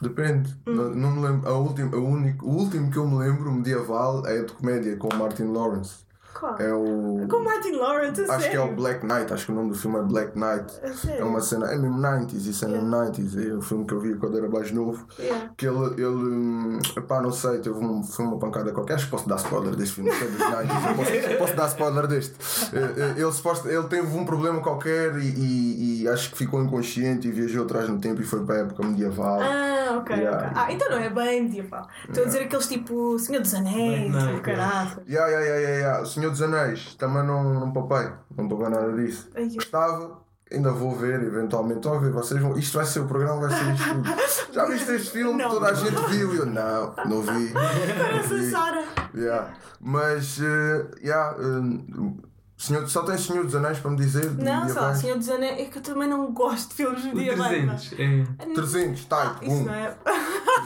[0.00, 0.74] Depende, Hum.
[0.74, 1.48] não, não me lembro.
[1.48, 5.14] A última, a único, o último que eu me lembro, medieval, é de comédia com
[5.14, 6.05] Martin Lawrence.
[6.38, 6.56] Qual?
[6.58, 7.26] É o.
[7.28, 8.50] Com Martin Lawrence, Acho sério?
[8.50, 10.72] que é o Black Knight, acho que o nome do filme é Black Knight.
[10.96, 11.20] Sério?
[11.20, 14.00] É uma cena, é mesmo 90s, isso é mesmo 90s, é um filme que eu
[14.00, 15.06] vi quando era mais novo.
[15.18, 15.50] Yeah.
[15.56, 18.94] Que ele, ele epá, não sei, teve um, foi uma pancada qualquer.
[18.94, 21.66] Acho que posso dar spoiler deste filme, que é dos 90s, eu posso, posso dar
[21.68, 22.34] spoiler deste.
[22.76, 26.62] Eh, eh, Ele, suposto, ele teve um problema qualquer e, e- e acho que ficou
[26.62, 29.40] inconsciente e viajou atrás no tempo e foi para a época medieval.
[29.40, 30.38] Ah, ok, Yeah.
[30.48, 30.52] ok.
[30.54, 31.86] Ah, então não é bem medieval.
[32.08, 34.90] Estou a dizer aqueles tipo Senhor dos Anéis, o Knight, caralho.
[35.08, 36.04] Yeah, yeah, yeah, yeah, yeah.
[36.26, 39.28] Senhor dos Anéis, também não, não papei, não papei nada disso.
[39.34, 40.18] Ai, eu- Gostava,
[40.50, 41.78] ainda vou ver eventualmente.
[41.78, 42.56] Estão a ver, vocês vão.
[42.58, 44.08] Isto vai ser o programa, vai ser isto tudo.
[44.52, 45.42] Já viste este filme?
[45.42, 45.50] Não.
[45.50, 46.34] Toda a gente viu.
[46.34, 47.52] E eu, não, não vi.
[47.52, 48.50] Parece a.
[48.50, 48.84] Sara.
[49.14, 49.52] Yeah.
[49.80, 52.26] Mas, eh, yeah, eh,
[52.58, 54.30] Senhor, só tem Senhor dos Anéis para me dizer?
[54.30, 54.92] de Não, só?
[54.94, 55.60] Senhor dos Anéis.
[55.60, 57.64] É que eu também não gosto de filmes medievais.
[57.66, 57.74] pá.
[57.76, 57.92] 300.
[58.40, 58.54] É.
[58.54, 59.64] 300, tá, Ah, Isso bum.
[59.64, 59.94] não é.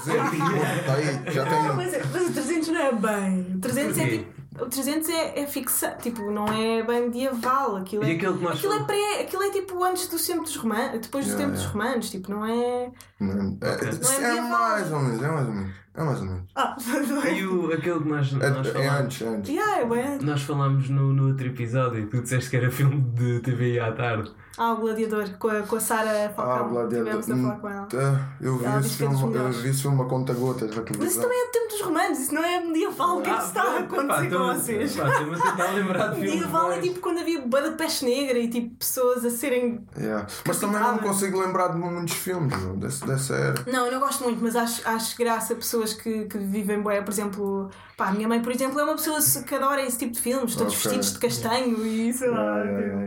[0.04, 1.74] 300, bum, tá aí, já tenho.
[1.76, 3.52] mas, é- mas o 300 não é bem.
[3.56, 4.39] O 300 é tipo.
[4.62, 7.76] O 300 é, é fixado, tipo, não é bem medieval.
[7.76, 11.24] Aquilo é, nós aquilo é, pré, aquilo é tipo antes dos tempos dos romanos, depois
[11.26, 11.64] dos Yeah, tempos yeah.
[11.64, 12.90] dos romanos, tipo, não é.
[13.20, 15.74] Não, é, Não é é mais ou menos, é mais ou menos.
[15.92, 16.42] É mais ou menos.
[16.54, 16.76] Ah,
[17.34, 19.00] E o, aquele que nós, nós É, é falámos.
[19.04, 19.50] antes, é antes.
[19.50, 20.18] yeah, é bem.
[20.22, 23.92] Nós falámos no, no outro episódio e tu disseste que era filme de TVI à
[23.92, 24.30] tarde.
[24.58, 26.68] Ah, o Gladiador, com a, com a Sara Ah, Falcão.
[26.68, 27.22] Gladiador.
[27.22, 27.86] Tivemos a falar com ela.
[27.86, 30.82] Tá, Eu vi esse que é filme, eu vi esse filme a conta gotas na
[30.98, 33.18] Mas isso também é do tempo dos romanos, isso não é medieval.
[33.18, 34.90] O que é que se está a acontecer com vocês?
[34.96, 36.34] Estou-me a tentar lembrar de filmes.
[36.34, 39.86] Medieval é tipo quando havia bué da peste negra e tipo pessoas a serem.
[39.96, 40.26] Yeah.
[40.46, 43.64] Mas também não consigo lembrar de muitos filmes desse, dessa era.
[43.66, 47.00] Não, eu não gosto muito, mas acho, acho graça pessoas que, que vivem bué.
[47.00, 50.12] Por exemplo, pá, a minha mãe, por exemplo, é uma pessoa que adora esse tipo
[50.12, 53.06] de filmes, todos vestidos de castanho e sei lá, Yeah, yeah,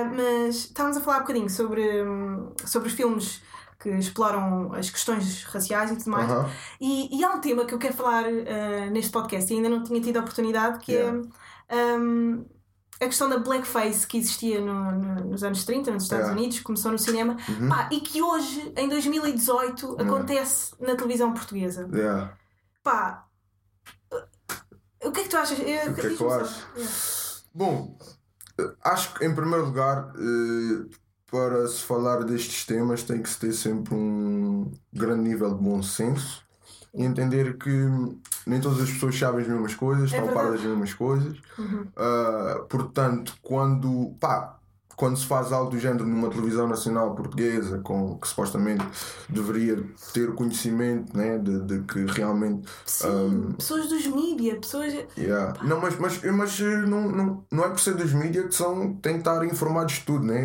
[0.00, 1.82] Ah, mas estávamos a falar um bocadinho sobre,
[2.64, 3.42] sobre os filmes
[3.78, 6.30] que exploram as questões raciais e tudo mais.
[6.30, 6.50] Aham.
[6.80, 9.82] E, e há um tema que eu quero falar ah, neste podcast e ainda não
[9.84, 11.22] tinha tido a oportunidade, que Yeah.
[11.68, 12.44] é hum,
[12.98, 16.40] a questão da blackface que existia no- no- nos anos 30, nos Estados Yeah.
[16.40, 17.68] Unidos, começou no cinema, Uhum.
[17.68, 21.86] pá, e que hoje, em 2018, acontece na televisão portuguesa.
[21.92, 22.32] Yeah.
[22.82, 23.26] Pá,
[25.04, 25.58] o que é que tu achas?
[25.58, 26.66] O que é que eu acho?
[26.74, 26.92] Yeah.
[27.54, 27.98] Bom,
[28.82, 30.86] acho que em primeiro lugar, eh,
[31.30, 35.82] para se falar destes temas, tem que se ter sempre um grande nível de bom
[35.82, 36.44] senso
[36.94, 37.70] e entender que
[38.46, 41.36] nem todas as pessoas sabem as mesmas coisas, É estão a par das mesmas coisas.
[41.58, 41.86] Uhum.
[41.96, 44.58] Ah, portanto, quando, pá,
[44.96, 48.84] quando se faz algo do género numa televisão nacional portuguesa, com, que supostamente
[49.28, 54.94] deveria ter o conhecimento né, de, de que realmente Sim, pessoas dos mídia, pessoas.
[55.18, 55.54] Yeah.
[55.62, 58.94] Não, mas, mas, mas eh, não, não, não é por ser dos mídias que são,
[58.96, 60.44] têm que estar informados de tudo, né?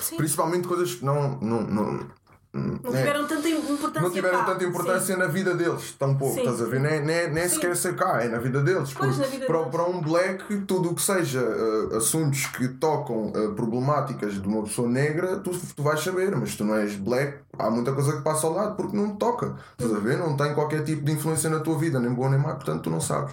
[0.00, 0.16] Sim.
[0.16, 2.10] Principalmente coisas que não, não, não,
[2.52, 2.98] Não né?
[2.98, 4.00] tiveram tanta importância.
[4.00, 4.44] não tiveram cá.
[4.46, 6.40] tanta importância na vida deles, tão pouco, Sim.
[6.40, 6.80] estás a ver?
[6.80, 8.92] Nem, nem, nem sequer ser cá, é na vida deles.
[8.92, 9.70] Pois, na vida para, deles.
[9.70, 14.64] para um black, tudo o que seja eh, assuntos que tocam eh, problemáticas de uma
[14.64, 18.22] pessoa negra, tu, tu vais saber, mas tu não és black, há muita coisa que
[18.22, 20.18] passa ao lado porque não te toca, estás a ver?
[20.18, 22.90] Não tem qualquer tipo de influência na tua vida, nem boa nem má, portanto tu
[22.90, 23.32] não sabes.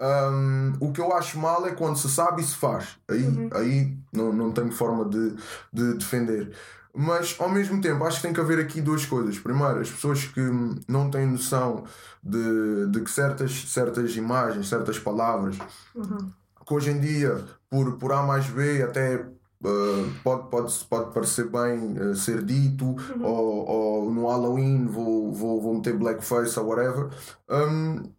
[0.00, 2.96] Hum, o que eu acho mal é quando se sabe e se faz.
[3.08, 3.50] Aí, Uhum.
[3.52, 5.34] aí não, não tenho forma de,
[5.72, 6.52] de defender.
[7.00, 9.38] Mas ao mesmo tempo acho que tem que haver aqui duas coisas.
[9.38, 10.40] Primeiro, as pessoas que
[10.88, 11.84] não têm noção
[12.22, 15.56] de, de que certas, certas imagens, certas palavras,
[15.94, 16.32] Uhum.
[16.66, 21.48] que hoje em dia, por, por A mais B, até uh, pode, pode, pode parecer
[21.48, 23.22] bem uh, ser dito, Uhum.
[23.24, 27.10] ou, ou no Halloween vou, vou, vou meter blackface ou whatever.
[27.48, 28.12] Um,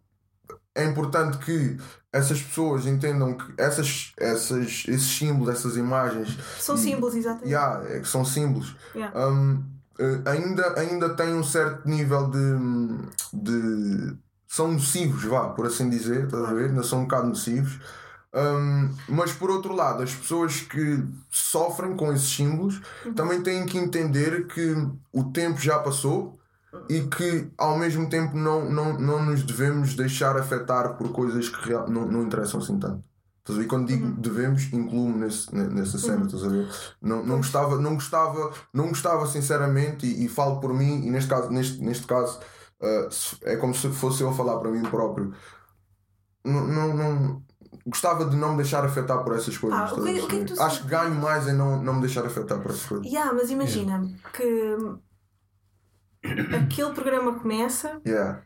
[0.74, 1.76] é importante que
[2.12, 7.48] essas pessoas entendam que essas, essas, esses símbolos, essas imagens, São símbolos, exatamente.
[7.48, 9.16] yeah, é que são símbolos, Yeah.
[9.28, 9.62] um,
[9.98, 12.56] eh, ainda, ainda têm um certo nível de,
[13.32, 14.16] de.
[14.48, 16.70] são nocivos, vá, por assim dizer, estás a ver?
[16.70, 17.78] Ainda são um bocado nocivos.
[18.32, 22.80] Um, mas por outro lado, as pessoas que sofrem com esses símbolos
[23.16, 24.74] também têm que entender que
[25.12, 26.39] o tempo já passou
[26.88, 31.68] e que ao mesmo tempo não, não, não nos devemos deixar afetar por coisas que
[31.68, 33.02] real, não, não interessam assim tanto.
[33.40, 33.68] Estás a ver?
[33.68, 36.68] Quando digo devemos, incluo-me nesse, ne- nessa cena, estás a ver?
[37.00, 41.28] Não, não, gostava, não, gostava, não gostava sinceramente, e, e falo por mim, e neste
[41.30, 42.38] caso, neste, neste caso
[43.10, 45.32] se- é como se fosse eu a falar para mim próprio.
[46.44, 47.42] Não, não, não-
[47.86, 49.78] gostava de não me deixar afetar por essas coisas.
[49.78, 52.60] Ah, que- é que tu Acho que ganho mais em não, não me deixar afetar
[52.60, 53.06] por essas coisas.
[53.06, 54.76] Yeah, mas imagina que
[56.22, 58.42] aquele programa começa Yeah.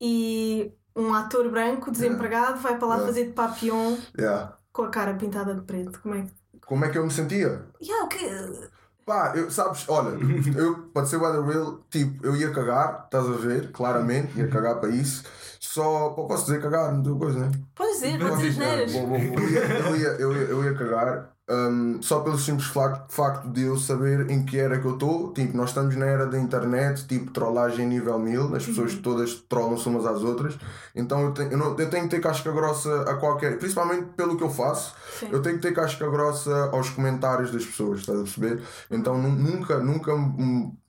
[0.00, 3.06] e um ator branco desempregado vai para lá Yeah.
[3.12, 4.56] fazer de papião Yeah.
[4.72, 6.00] com a cara pintada de preto.
[6.00, 6.32] Como é que.
[6.66, 7.66] Como é que eu me sentia?
[7.82, 8.74] Yeah, o que.
[9.04, 10.16] Pá, eu, sabes, olha,
[10.56, 14.80] eu, para ser weather real, tipo, eu ia cagar, estás a ver, claramente, ia cagar
[14.80, 15.24] para isso.
[15.60, 17.52] Só, pô, posso dizer cagar, não tem coisa, né?
[17.74, 23.48] Podes dizer, Não podes dizer ia, ia, eu ia cagar hum, só pelo simples facto,
[23.50, 25.32] de eu saber em que era que eu estou.
[25.32, 29.88] Tipo, nós estamos na era da internet, tipo, trollagem nível mil, as pessoas todas trollam-se
[29.88, 30.58] umas às outras.
[30.94, 33.58] Então eu tenho, eu, não, eu tenho que ter casca grossa a qualquer.
[33.58, 35.28] Principalmente pelo que eu faço, Sim.
[35.32, 38.62] eu tenho que ter casca grossa aos comentários das pessoas, estás a perceber?
[38.90, 40.12] Então nu- nunca, nunca,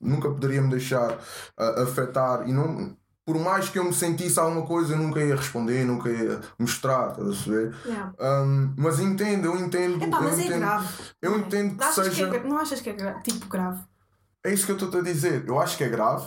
[0.00, 1.18] nunca poderia me deixar
[1.56, 2.96] ah, afetar e não.
[3.26, 7.10] Por mais que eu me sentisse alguma coisa, eu nunca ia responder, nunca ia mostrar,
[7.10, 7.74] estás a perceber?
[7.84, 8.12] Yeah.
[8.20, 10.00] Um, mas entendo, eu entendo.
[10.04, 10.88] Epá, eu mas é entendo, grave.
[11.20, 11.40] Eu Não é?
[11.40, 12.26] entendo que Achas seja.
[12.26, 13.80] é gra- não achas que é gra- tipo grave?
[14.44, 15.44] É isso que eu estou a dizer.
[15.44, 16.24] Eu acho que é grave,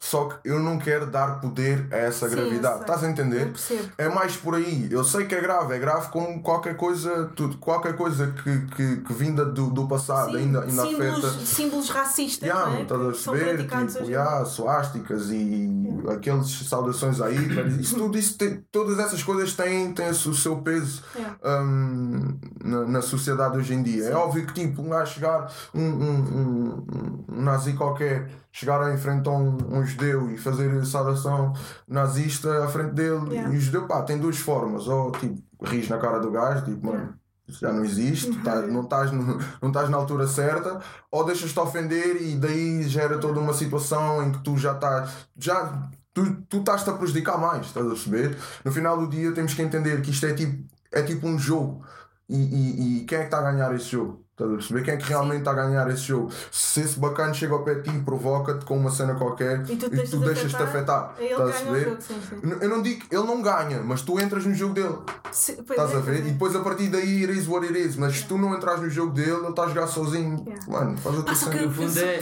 [0.00, 2.80] Só que eu não quero dar poder a essa Sim, gravidade.
[2.82, 3.52] Estás a entender?
[3.98, 4.86] É mais por aí.
[4.92, 8.96] Eu sei que é grave, é grave como qualquer coisa, tudo, qualquer coisa que, que,
[8.98, 11.46] que vinda do, do passado Sim, ainda, ainda símbolos, afeta.
[11.46, 12.82] símbolos racistas Yeah, não é?
[12.82, 13.58] estás a perceber?
[13.58, 15.68] Tipo, yeah, suásticas e
[16.08, 17.36] aqueles saudações aí,
[17.80, 21.36] isso tudo isso tem- todas essas coisas têm, têm o seu peso Yeah.
[21.60, 24.04] hum, na, na sociedade hoje em dia.
[24.04, 28.96] É óbvio que tipo, um gajo chegar, um, um, um, um nazi qualquer, chegar em
[28.98, 31.52] frente a um, um judeu e fazer saudação
[31.86, 33.52] nazista à frente dele, Yeah.
[33.54, 36.86] e o judeu pá, tem duas formas, ou tipo, ris na cara do gajo, tipo,
[36.86, 37.14] mano.
[37.46, 38.42] Isso já não existe, Uhum.
[38.42, 43.40] tá- não estás não estás na altura certa, ou deixas-te ofender e daí gera toda
[43.40, 45.10] uma situação em que tu já estás.
[45.34, 48.36] Já, tu, tu estás-te a prejudicar mais, estás a perceber?
[48.62, 51.82] No final do dia temos que entender que isto é tipo, é tipo um jogo.
[52.28, 54.22] E, e, e quem é que está a ganhar esse jogo?
[54.32, 54.82] Estás a perceber?
[54.84, 56.30] Quem é que realmente está a ganhar esse jogo?
[56.52, 59.76] Se esse bacana chega ao pé de ti e provoca-te com uma cena qualquer E
[59.76, 61.84] tu e tu de deixas-te afetar, Estás a ganha o perceber?
[61.90, 62.56] jogo, sim, sim.
[62.60, 64.96] Eu- não digo, ele não ganha, mas tu entras no jogo dele.
[65.32, 66.04] Se- Estás é, a ver?
[66.16, 66.28] pois é.
[66.28, 67.96] E depois a partir daí it is what it is.
[67.96, 70.44] Mas se tu não entras no jogo dele, ele está a jogar sozinho.
[70.46, 70.64] Yeah.
[70.70, 71.72] Mano, faz a tua Pá, só que cena.
[71.72, 72.18] eu, é-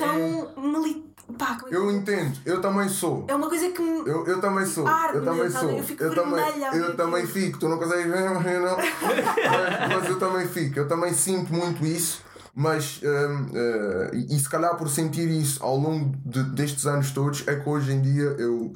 [0.55, 1.06] tão mili...
[1.39, 3.25] Pá, como é que- Eu entendo, eu também sou.
[3.29, 3.99] É uma coisa que me.
[4.09, 5.67] Eu, eu também sou, Arde, eu também sabe?
[5.67, 5.77] sou.
[5.79, 8.77] Eu fico também, vermelha ver eu também fico, tu não consegues ver, eu não.
[8.77, 12.23] mas, mas eu também fico, eu também sinto muito isso.
[12.59, 17.47] Mas, eh, e, e se calhar por sentir isso ao longo de- destes anos todos,
[17.47, 18.73] é que hoje em dia eu,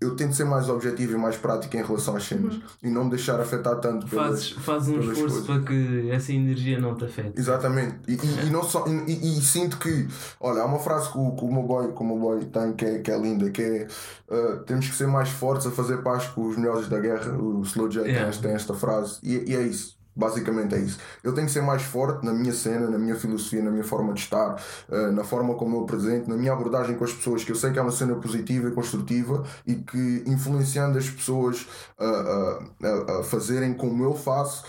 [0.00, 2.62] eu tento ser mais objetivo e mais prático em relação às cenas Uhum.
[2.82, 5.64] e não me deixar afetar tanto pelas, Fazes, fazes um pelas esforço coisas.
[5.64, 7.32] para que essa energia não te afete.
[7.38, 7.96] Exatamente.
[8.08, 10.06] E, e, e não só, e, e- e sinto que,
[10.40, 12.72] olha, há uma frase que o, que o meu boy, que o meu boy tem
[12.74, 13.86] que é, que é linda, que é
[14.30, 17.32] uh, temos que ser mais fortes a fazer paz com os melhores da guerra.
[17.38, 18.28] O Slow J tem Yeah.
[18.28, 19.18] esta- tem esta frase.
[19.22, 19.93] E, e é isso.
[20.16, 20.98] Basicamente é isso.
[21.24, 24.12] Eu tenho que ser mais forte na minha cena, na minha filosofia, na minha forma
[24.14, 24.54] de estar,
[24.88, 27.72] uh, na forma como eu apresento, na minha abordagem com as pessoas, que eu sei
[27.72, 31.66] que é uma cena positiva e construtiva e que influenciando as pessoas
[31.98, 34.64] uh, uh, a- a fazerem como eu faço,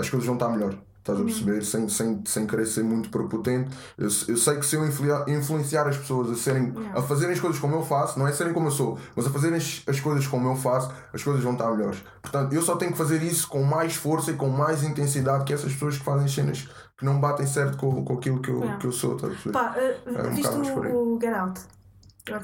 [0.00, 0.78] as coisas vão estar melhor.
[1.04, 1.62] Estás a perceber?
[1.62, 3.70] Sem, sem, sem querer ser muito prepotente.
[3.98, 4.86] Eu, eu sei que se eu
[5.28, 8.54] influenciar, as pessoas a, serem, a fazerem as coisas como eu faço, não é serem
[8.54, 11.52] como eu sou, mas a fazerem as, as coisas como eu faço, as coisas vão
[11.52, 12.02] estar melhores.
[12.22, 15.52] Portanto, eu só tenho que fazer isso com mais força e com mais intensidade que
[15.52, 18.86] essas pessoas que fazem cenas que não batem certo com, com aquilo que eu, que
[18.86, 19.16] eu sou.
[19.16, 19.52] Estás a perceber?
[19.52, 21.60] Pá, uh, um viste o, o Get Out?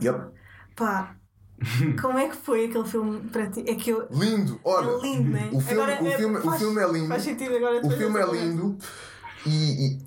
[0.03, 0.35] Yep.
[0.77, 1.17] Pá,
[2.01, 3.65] como é que foi aquele filme para ti?
[3.67, 4.07] É que eu.
[4.11, 4.61] Lindo!
[4.65, 5.51] Olha, É lindo, né?
[5.53, 7.09] o filme, Agora, o é- filme, o faz- filme é lindo.
[7.09, 7.87] Faz sentido agora.
[7.87, 8.79] O filme é lindo
[9.47, 9.99] e, e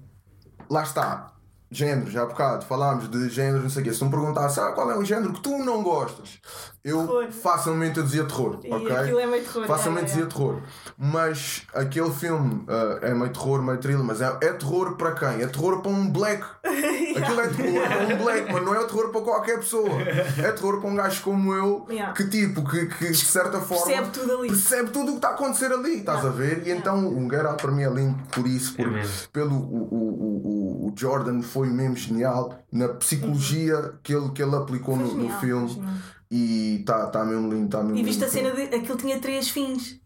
[0.69, 1.32] lá está.
[1.73, 3.93] Género, já há bocado falámos de géneros, não sei o quê.
[3.93, 6.39] Se tu me perguntasse ah, qual é o género que tu não gostas,
[6.83, 7.31] eu Terror.
[7.31, 8.59] facilmente eu dizia terror.
[8.63, 8.91] E ok?
[8.95, 9.65] aquilo é meio terror.
[9.67, 10.27] Facilmente é, dizia é.
[10.27, 10.61] terror.
[10.97, 15.41] Mas aquele filme ah, é meio terror, meio thriller, mas é, é terror para quem?
[15.41, 16.43] É terror para um black.
[16.63, 19.89] Aquilo é terror para um black, mas não é terror para qualquer pessoa.
[20.01, 22.13] É terror para um gajo como eu, Yeah.
[22.13, 24.47] que tipo, que, que de certa forma Percebe tudo ali.
[24.47, 26.29] percebe tudo o que está a acontecer ali, estás Yeah.
[26.29, 26.67] a ver?
[26.67, 29.13] E então um Get Out para mim é lindo por isso, por, É mesmo.
[29.31, 34.55] pelo o, o, o, o Jordan foi mesmo genial na psicologia que, ele, que ele
[34.55, 35.93] aplicou Foi no, no genial, filme foi genial.
[36.31, 38.25] e está tá mesmo lindo, está mesmo E viste lindo.
[38.25, 38.75] a cena de.
[38.75, 40.01] Aquilo tinha três fins.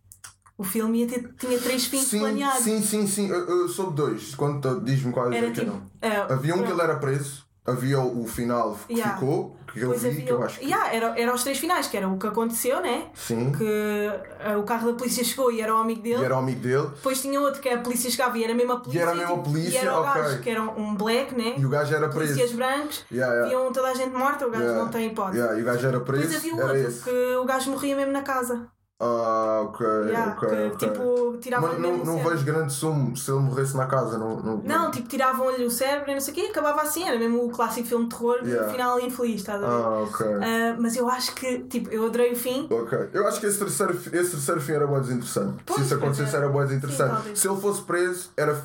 [0.58, 2.64] O filme ia ter, tinha três fins Sim, planeados.
[2.64, 3.28] sim, sim, sim.
[3.30, 4.34] Eu, eu soube dois.
[4.34, 5.82] Quando diz-me quais Era é que tipo.
[6.02, 6.28] eram.
[6.30, 9.18] é, Havia um que ele era preso, havia o, final que Yeah.
[9.18, 10.24] ficou, que eu Depois vi, havia.
[10.26, 10.66] que eu acho que.
[10.66, 13.08] Yeah, era, era os três finais, que era o que aconteceu, né?
[13.14, 13.52] Sim.
[13.52, 16.22] Que ah, o carro da polícia chegou e era o amigo dele.
[16.22, 16.88] E era o amigo dele.
[16.96, 19.02] Depois tinha outro que a polícia chegava e era a mesma polícia.
[19.02, 20.14] era a mesma tipo, polícia, E era o ok.
[20.22, 21.56] gajo que era um black, né?
[21.58, 22.34] E o gajo era preso.
[22.34, 23.06] Polícias brancos.
[23.12, 23.50] Yeah, yeah.
[23.50, 25.38] Viam toda a gente morta, o gajo não tem hipótese.
[25.58, 26.24] E o gajo era preso.
[26.24, 27.04] Depois havia outro, esse.
[27.04, 28.68] que o gajo morria mesmo na casa.
[29.00, 30.90] Ah, ok, Yeah, ok, que, ok.
[30.90, 34.18] tipo, tiravam Mas não, não vejo grande sumo se ele morresse na casa.
[34.18, 37.18] Não, não, Não, tipo, tiravam-lhe o cérebro e não sei o quê, acabava assim, era
[37.20, 38.72] mesmo o clássico filme de terror, Yeah.
[38.72, 39.74] final infeliz, estás a ver?
[39.74, 40.26] Ah, ok.
[40.26, 42.68] Ah, mas eu acho que, tipo, eu adorei o fim.
[42.72, 43.10] Ok.
[43.14, 45.64] Eu acho que esse terceiro, esse terceiro fim era boa desinteressante.
[45.64, 47.14] Pois, Se isso acontecesse, era boa Sim, desinteressante.
[47.14, 47.40] talvez.
[47.40, 48.60] Se ele fosse preso, era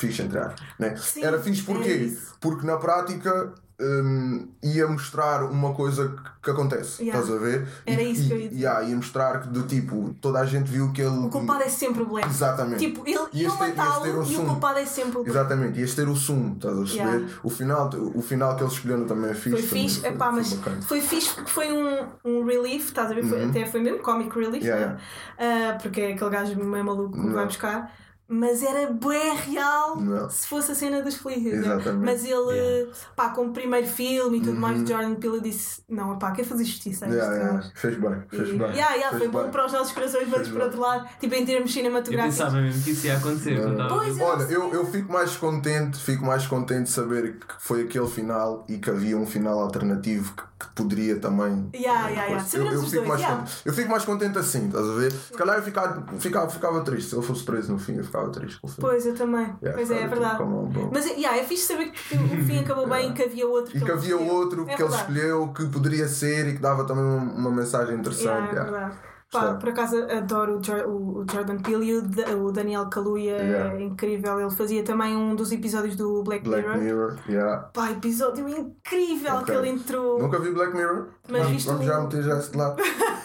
[0.00, 0.60] fixe, entre aspas.
[0.78, 0.96] Né?
[0.96, 1.92] Sim, era fixe era porquê?
[1.94, 2.34] isso.
[2.40, 3.52] Porque na prática.
[3.82, 7.18] hum, ia mostrar uma coisa que, acontece, Yeah.
[7.18, 7.66] estás a ver?
[7.86, 8.60] Era E- isso que eu ia dizer.
[8.60, 11.16] yeah, ia mostrar que do tipo, toda a gente viu que ele.
[11.16, 12.28] O culpado é sempre o Black.
[12.28, 12.78] Exatamente.
[12.86, 15.30] Tipo, ele ia ter matá-lo um e o culpado é sempre o Black.
[15.30, 17.04] Exatamente, ias ter o sumo, estás a perceber?
[17.04, 17.26] Yeah.
[17.42, 19.62] O, final, o final que eles escolheram também é fixe.
[19.62, 20.82] Foi fixe, epá, mas bacana.
[20.82, 23.24] foi fixe porque foi um, um relief, estás a ver?
[23.24, 24.76] Foi- Até foi mesmo comic relief, Uhum.
[24.78, 24.96] Né?
[25.38, 27.90] Ah, porque é aquele gajo meio maluco que vai buscar.
[28.32, 30.30] Mas era bué real Não.
[30.30, 31.52] se fosse a cena dos felizes.
[31.64, 32.04] Exatamente.
[32.04, 32.92] Mas ele, Yeah.
[33.16, 37.06] pá, como primeiro filme e tudo mais, Jordan Peele disse: Não, pá, quer fazer justiça.
[37.06, 37.12] Uhum.
[37.12, 37.56] Yeah, yeah.
[37.58, 38.60] gajo." Fez bem, fez E- bem.
[38.70, 39.50] Yeah, yeah, fez foi bom bem.
[39.50, 40.62] para os nossos corações, mas bem.
[40.62, 42.38] outro lado, tipo em termos Eu cinematográficos.
[42.38, 44.22] pensava mesmo que isso ia acontecer a Pois é.
[44.22, 48.64] Olha, eu, eu fico mais contente, fico mais contente de saber que foi aquele final
[48.68, 51.68] e que havia um final alternativo que, que poderia também.
[51.74, 52.46] Yeah, yeah, yeah.
[52.54, 53.38] Eu, eu fico dois, mais yeah.
[53.40, 55.10] contente, eu fico mais contente assim, estás a ver?
[55.10, 57.10] Se calhar eu ficava, ficava, ficava triste.
[57.10, 58.90] Se ele fosse preso no fim, eu ficava triste com o filme.
[58.90, 59.46] Pois, eu também.
[59.62, 60.36] Yeah, pois é, é ficava verdade.
[60.36, 60.90] tipo, como.
[60.92, 63.74] Mas yeah, é fixe saber que o fim acabou bem e que havia outro.
[63.76, 64.34] E que ele havia escolheu.
[64.34, 67.96] outro É que ele escolheu que poderia ser e que dava também uma, uma mensagem
[67.96, 68.26] interessante.
[68.26, 68.70] Yeah, é yeah.
[68.70, 69.10] verdade.
[69.32, 72.86] Pá, por acaso adoro o, Jor- o- o Jordan Peele e o, Da- o Daniel
[72.90, 73.74] Kaluuya Yeah.
[73.76, 74.40] é incrível.
[74.40, 76.82] Ele fazia também um dos episódios do Black, Black Mirror.
[76.82, 77.58] Mirror, yeah.
[77.72, 79.44] Pá, episódio incrível Ok.
[79.44, 80.18] que ele entrou.
[80.18, 81.10] Nunca vi Black Mirror?
[81.28, 82.82] Mas vamos, vamos o- já meter já esse lado.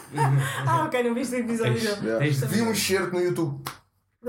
[0.65, 1.73] Ah, ok, não viste o episódio.
[2.03, 2.25] Yeah.
[2.47, 2.71] Vi um ver.
[2.71, 3.62] excerto no YouTube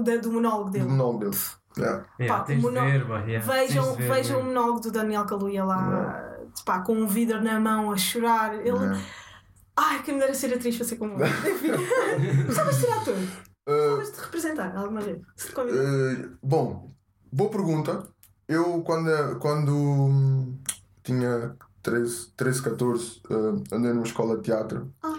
[0.02, 0.84] Da- do monólogo do dele.
[0.86, 1.36] monólogo dele.
[1.78, 2.06] Yeah.
[2.18, 4.80] Yeah, Pá, tens de o mono- ver, pá, yeah, Vejam, de ver vejam o monólogo
[4.80, 8.54] do Daniel Kaluuya lá, pá, com um vidro na mão a chorar.
[8.54, 8.70] Ele.
[8.70, 8.98] Yeah.
[9.76, 11.24] Ai, quem me dera ser atriz para ser como ele.
[11.52, 12.44] Enfim.
[12.46, 13.14] Gostavas de ser ator?
[13.14, 15.18] Uh, Gostavas de representar alguma vez?
[15.36, 15.82] Se te convidar.
[15.82, 16.90] uh, bom,
[17.30, 18.08] boa pergunta.
[18.48, 20.58] Eu, quando, quando hum,
[21.02, 24.90] tinha 13, 13 14, uh, andei numa escola de teatro.
[25.02, 25.15] Ah.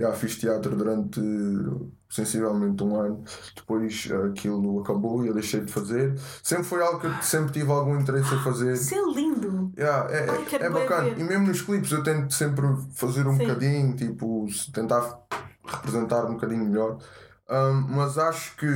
[0.00, 1.20] Já fiz teatro durante
[2.08, 3.22] sensivelmente um ano.
[3.54, 6.18] Depois aquilo acabou e eu deixei de fazer.
[6.42, 8.72] Sempre foi algo que eu sempre tive algum interesse em fazer.
[8.72, 9.72] Isso é lindo!
[9.78, 11.02] Yeah, é, Ai, é- quero é bacana.
[11.10, 11.18] ver.
[11.18, 13.46] E mesmo nos clipes eu tento sempre fazer um Sim.
[13.46, 15.20] bocadinho, tipo, tentar
[15.64, 16.98] representar um bocadinho melhor.
[17.48, 18.66] Um, mas acho que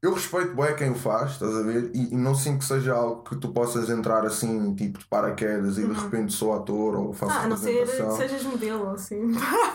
[0.00, 1.90] eu respeito bem quem o faz, estás a ver?
[1.94, 5.76] E, e não sinto que seja algo que tu possas entrar assim, tipo, de paraquedas
[5.78, 7.38] e de repente sou ator ou faço Uhum.
[7.40, 9.32] Ah, a não ser que sejas modelo ou assim.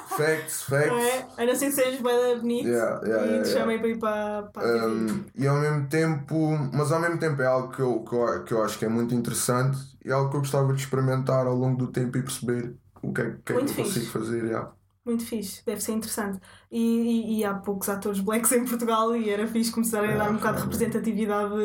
[0.07, 1.03] Facts, Não facts.
[1.03, 1.27] é?
[1.37, 3.99] A não ser que sejas bem bonito Yeah, yeah, e yeah, te chamem para ir
[3.99, 4.87] para, para.
[4.87, 6.35] Um, e ao mesmo tempo,
[6.73, 8.89] mas ao mesmo tempo é algo que eu, que, eu, que eu acho que é
[8.89, 12.21] muito interessante e é algo que eu gostava de experimentar ao longo do tempo e
[12.23, 14.45] perceber o que é, que é que eu consigo fazer.
[14.45, 14.71] yeah.
[15.05, 16.39] Muito fixe, deve ser interessante.
[16.71, 20.29] E, e, e há poucos atores blacks em Portugal e era fixe começarem a dar
[20.31, 21.55] um bocado de representatividade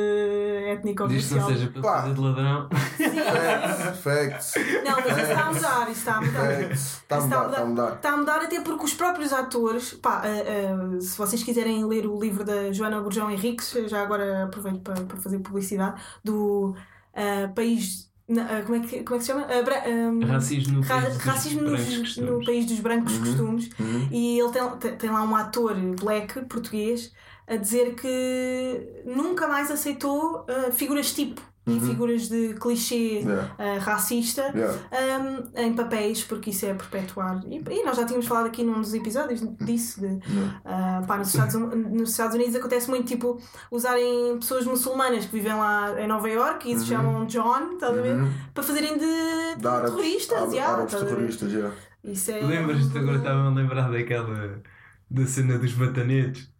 [0.66, 1.48] étnica Diz que não oficial.
[1.48, 2.02] seja para Pá.
[2.02, 2.68] fazer de ladrão.
[2.68, 6.40] Facts, facts, Não, mas isso está a mudar, isso está a mudar.
[6.46, 6.80] facts.
[7.02, 7.94] Está a mudar, está a mudar.
[7.94, 12.06] Está a mudar até porque os próprios atores, pá, ah, ah, se vocês quiserem ler
[12.06, 16.74] o livro da Joana Gurjão Henriques, já agora aproveito para, para fazer publicidade, do
[17.14, 18.07] ah, país.
[18.28, 19.46] Na- ah, como, é que, como é que se chama?
[19.48, 22.46] Ah, bra- ah, Racismo no Ra- país dos racismo nos- brancos no costumes.
[22.46, 23.24] país dos brancos Uhum.
[23.24, 23.70] costumes
[24.12, 27.12] e ele tem, tem, lá um ator black português
[27.46, 31.40] a dizer que nunca mais aceitou ah, figuras tipo
[31.76, 33.30] e figuras de clichê Uhum.
[33.30, 33.54] Yeah.
[33.58, 34.78] ah, racista Yeah.
[35.20, 37.40] um, em papéis, porque isso é perpetuar.
[37.46, 40.00] E, e nós já tínhamos falado aqui num dos episódios disso.
[40.00, 40.18] De,
[40.64, 41.54] ah, pá, nos, Estados,
[41.92, 46.70] nos Estados Unidos acontece muito tipo usarem pessoas muçulmanas que vivem lá em Nova York
[46.70, 48.16] e se chamam John, estás a ver?
[48.54, 49.04] Para fazerem de,
[49.58, 49.72] de Uhum.
[49.72, 50.36] Árabes, terroristas.
[50.38, 51.06] árabes, yeah, árabes ver?
[51.06, 51.74] terroristas, yeah.
[52.04, 52.40] Isso é.
[52.40, 54.62] Lembras-te agora estava a lembrar daquela
[55.10, 56.50] da cena dos batanetes?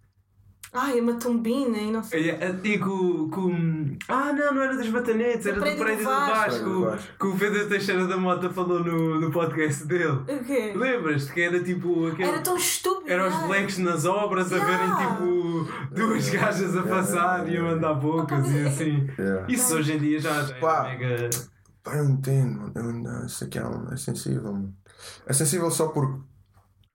[0.73, 2.31] Ai, é uma tumbina e não sei.
[2.31, 3.97] E, e com, com.
[4.09, 6.65] Ah, não, não era dos batanetes, era do prédio do prédio do Vasco.
[6.65, 7.09] Do Vasco.
[7.19, 10.07] que o Pedro Teixeira da Mota falou no, no podcast dele.
[10.29, 10.73] O quê?
[10.77, 12.29] Lembras-te que era tipo aquele.
[12.29, 13.11] Era tão estúpido.
[13.11, 13.47] Eram os yeah.
[13.49, 14.77] blacks nas obras a Yeah.
[14.77, 19.09] verem tipo duas gajas a passar e a mandar bocas e assim.
[19.19, 19.47] Yeah.
[19.49, 20.83] Isso hoje em dia já, já é Pá.
[20.83, 21.31] mega.
[21.83, 22.73] Pá, eu entendo, mano.
[22.75, 24.69] Eu, não, isso aqui é, um- é sensível.
[25.27, 26.21] É sensível só porque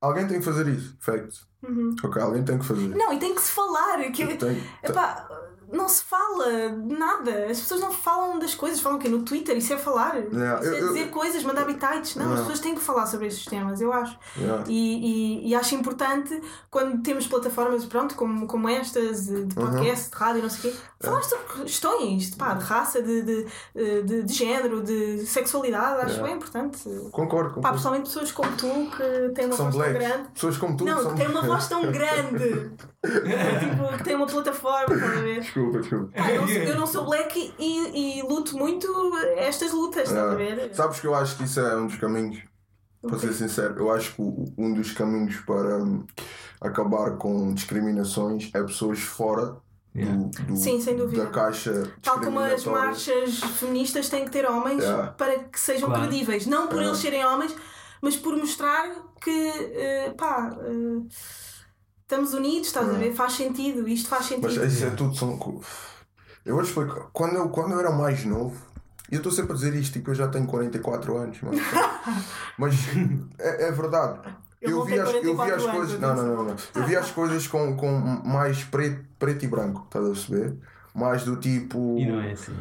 [0.04, 0.96] alguém tem que fazer isso.
[1.00, 1.46] Facts.
[1.64, 1.96] Uhum.
[2.04, 2.90] Ok, alguém tem que fazer.
[2.90, 3.98] Não, e tem que se falar.
[4.12, 4.26] Que...
[4.36, 5.28] Tem, Epá,
[5.72, 7.46] não se fala de nada.
[7.50, 8.80] As pessoas não falam das coisas.
[8.82, 10.16] Falam que no Twitter isso é falar.
[10.18, 12.16] Yeah, isso é eu- dizer eu- coisas, mandar bitites.
[12.18, 12.42] Não, as Yeah.
[12.42, 14.20] pessoas têm que falar sobre esses temas, eu acho.
[14.38, 14.64] yeah.
[14.68, 16.40] E, e, e acho importante
[16.70, 20.74] quando temos plataformas pronto, como, como estas, de de podcast, de rádio, não sei o
[20.74, 23.46] quê, falar sobre questões de, pá, de raça, de, de,
[24.04, 26.02] de, de género, de sexualidade.
[26.02, 26.24] Acho Yeah.
[26.24, 26.80] bem importante.
[27.12, 27.70] Concordo, Pá, concordo.
[27.70, 29.94] principalmente pessoas como tu que têm uma São voz tão blacks.
[30.08, 30.30] grande.
[30.34, 32.72] Pessoas como tu Não, são que tem uma voz tão grande.
[33.04, 35.40] tipo, que tem uma plataforma, estás a ver?
[35.42, 36.12] Desculpa, desculpa.
[36.16, 38.88] Pá, eu, não sou, eu não sou black e, e luto muito
[39.38, 40.74] estas lutas, estás a ver?
[40.74, 42.40] Sabes que eu acho que isso é um dos caminhos,
[43.02, 44.22] para ser sincero, eu acho que
[44.58, 46.06] um dos caminhos para hum,
[46.62, 49.58] acabar com discriminações é pessoas fora
[49.96, 50.16] Yeah.
[50.18, 51.26] do, do- Sim, sem dúvida.
[51.26, 55.12] da caixa Tal como as marchas feministas têm que ter homens Yeah.
[55.12, 56.08] para que sejam Claro.
[56.08, 56.48] credíveis.
[56.48, 56.90] Não por Yeah.
[56.90, 57.56] eles serem homens,
[58.02, 58.90] mas por mostrar
[59.22, 61.06] que, eh, pá, eh,
[62.02, 63.14] estamos unidos, estás a ver?
[63.14, 64.66] Faz sentido, isto faz Mas sentido.
[64.66, 65.62] isso é tudo são.
[66.46, 67.10] Eu vou explicar.
[67.14, 68.56] Quando eu, quando eu era mais novo,
[69.12, 71.58] e eu estou sempre a dizer isto, tipo, eu já tenho 44 anos, mano.
[72.58, 72.74] mas
[73.40, 74.20] é, é verdade.
[74.64, 76.00] Eu vi as, eu vi 44 as anos, coisas.
[76.00, 76.56] Não, não, não, não.
[76.76, 77.92] Eu vi as coisas com, com
[78.26, 80.58] mais preto, preto e branco, estás a perceber?
[80.96, 81.98] Mais do tipo.
[82.00, 82.54] E não é assim.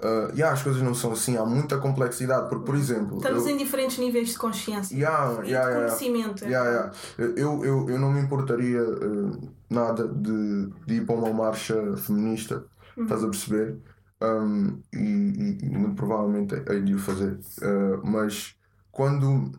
[0.00, 2.48] Uh, yeah, as coisas não são assim, há muita complexidade.
[2.48, 3.16] Porque, por exemplo.
[3.16, 6.44] Estamos eu, em diferentes níveis de consciência yeah, e yeah, de yeah, conhecimento.
[6.44, 6.92] yeah, yeah.
[7.36, 12.64] Eu, eu, eu não me importaria uh, nada de, de ir para uma marcha feminista,
[12.96, 13.04] Uhum.
[13.04, 13.78] estás a perceber?
[14.20, 17.38] Um, e, e- e muito provavelmente hei de o fazer.
[17.62, 18.54] Uh, mas
[18.92, 19.50] quando.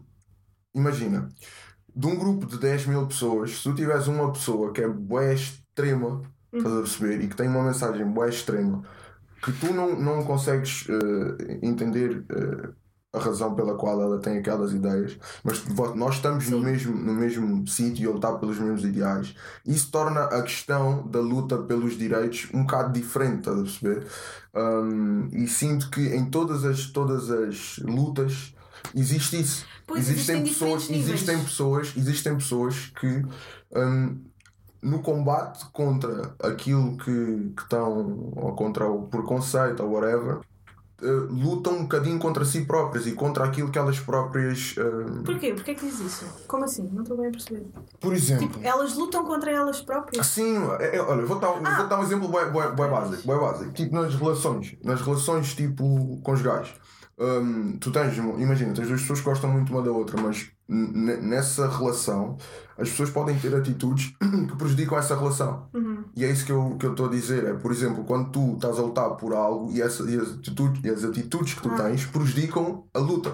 [0.74, 1.30] Imagina,
[2.00, 5.34] de um grupo de 10 mil pessoas, se tu tiveres uma pessoa que é bué
[5.34, 6.22] extrema,
[6.54, 7.22] estás a perceber?
[7.22, 8.84] E que tem uma mensagem bué extrema,
[9.44, 12.74] que tu não, não consegues uh, entender uh,
[13.12, 15.62] a razão pela qual ela tem aquelas ideias, mas
[15.96, 16.66] nós estamos no Sim.
[16.66, 19.36] mesmo mesmo, no mesmo sítio e a lutar pelos mesmos ideais.
[19.66, 24.08] Isso torna a questão da luta pelos direitos um bocado diferente, estás a perceber?
[24.56, 28.54] Um, e sinto que em todas as, todas as lutas
[28.96, 29.66] existe isso.
[29.90, 33.26] Pois, existem, existem pessoas, existem pessoas, existem pessoas que
[33.76, 34.24] hum,
[34.82, 40.40] no combate contra aquilo que, que estão ou contra o preconceito ou whatever
[41.02, 45.54] eh, lutam um bocadinho contra si próprias e contra aquilo que elas próprias hum, Porquê?
[45.54, 46.26] Porquê que diz isso?
[46.48, 46.88] Como assim?
[46.94, 47.66] Não estou bem a perceber.
[48.00, 50.28] por exemplo Tipo, elas lutam contra elas próprias.
[50.28, 51.78] Sim, é- é- olha, vou dar, Ah.
[51.78, 52.46] vou dar um exemplo bué
[52.90, 53.72] básico, básico.
[53.72, 56.74] Tipo nas relações, nas relações tipo conjugais.
[57.20, 61.68] Hum, tu tens, imagina, tens duas pessoas que gostam muito uma da outra, mas nessa
[61.68, 62.38] relação
[62.78, 64.14] as pessoas podem ter atitudes
[64.48, 65.68] que prejudicam essa relação.
[65.74, 66.04] Uhum.
[66.16, 67.44] E é isso que eu que eu estou a dizer.
[67.44, 70.82] É, por exemplo, quando tu estás a lutar por algo e, essa, e, as, atitudes,
[70.84, 71.84] e as atitudes que tu Ah.
[71.84, 73.34] tens prejudicam a luta.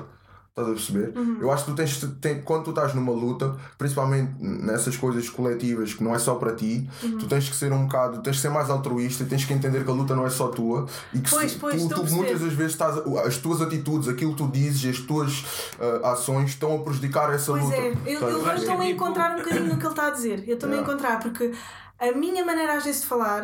[0.58, 1.12] Estás a perceber?
[1.20, 1.38] Uhum.
[1.42, 5.94] Eu acho que tu tens, tem, quando tu estás numa luta, principalmente nessas coisas coletivas
[5.94, 7.18] que não é só para ti, Uhum.
[7.18, 9.84] tu tens que ser um bocado, tens que ser mais altruísta e tens que entender
[9.84, 12.08] que a luta não é só tua e que Pois, se- pois, tu, estou a
[12.08, 15.44] tu muitas das vezes estás a- as tuas atitudes, aquilo que tu dizes, as tuas
[16.04, 17.76] ah, ações estão a prejudicar essa Pois luta.
[17.76, 20.12] é, eu, a eu que estou-me a encontrar um bocadinho no que ele está a
[20.12, 20.46] dizer.
[20.48, 20.90] Eu estou-me a Yeah.
[20.94, 21.52] encontrar porque
[22.00, 23.44] a minha maneira às vezes de falar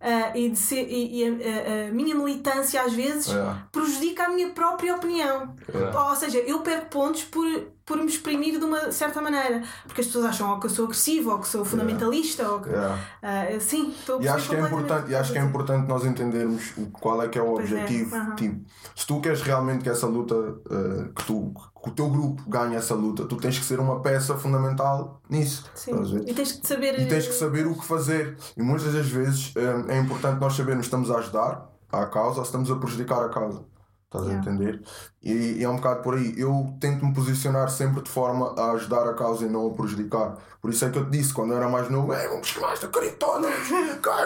[0.00, 3.66] ah, e, ser, e, e a, a- minha militância às vezes Yeah.
[3.70, 5.54] prejudica a minha própria opinião.
[5.74, 6.08] Yeah.
[6.10, 7.46] Ou seja, eu perco pontos por,
[7.90, 9.64] por me exprimir de uma certa maneira.
[9.84, 12.68] Porque as pessoas acham ou que eu sou agressiva ou que sou fundamentalista ou que.
[12.68, 12.98] Yeah.
[13.20, 16.04] Ah, sim, estou a E acho que é importante, e acho que é importante nós
[16.04, 18.14] entendermos qual é que é o Pois é, objetivo.
[18.14, 18.36] aham.
[18.36, 18.64] Tipo,
[18.94, 20.36] se tu queres realmente que essa luta,
[20.70, 23.98] eh, que, tu, que o teu grupo ganhe essa luta, tu tens que ser uma
[24.00, 25.64] peça fundamental nisso.
[25.74, 25.92] Sim.
[26.28, 27.00] E tens que saber.
[27.00, 28.36] E tens que saber o que fazer.
[28.56, 32.38] E muitas das vezes eh, é importante nós sabermos se estamos a ajudar à causa
[32.38, 33.64] ou se estamos a prejudicar a causa.
[34.12, 34.34] Estás Yeah.
[34.34, 34.82] a entender?
[35.22, 36.34] E, e é um bocado por aí.
[36.36, 40.36] Eu tento me posicionar sempre de forma a ajudar a causa e não a prejudicar.
[40.60, 42.72] Por isso é que eu te disse quando eu era mais novo: é, vamos buscar
[42.72, 43.46] esta caritona,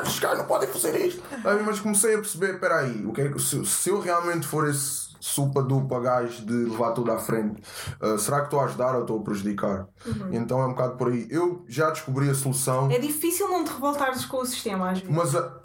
[0.03, 1.23] os caras não podem fazer isto.
[1.45, 4.67] Aí, mas comecei a perceber: espera aí, o que é se, se eu realmente for
[4.67, 7.63] esse supa do pagás de levar tudo à frente,
[8.01, 9.87] ah, será que estou a ajudar ou estou a prejudicar?
[10.33, 11.27] Então é um bocado por aí.
[11.31, 12.85] Eu já descobri a solução.
[12.85, 12.91] Uhum.
[12.91, 15.15] É difícil não te revoltares com o sistema às vezes.
[15.15, 15.59] Mas a,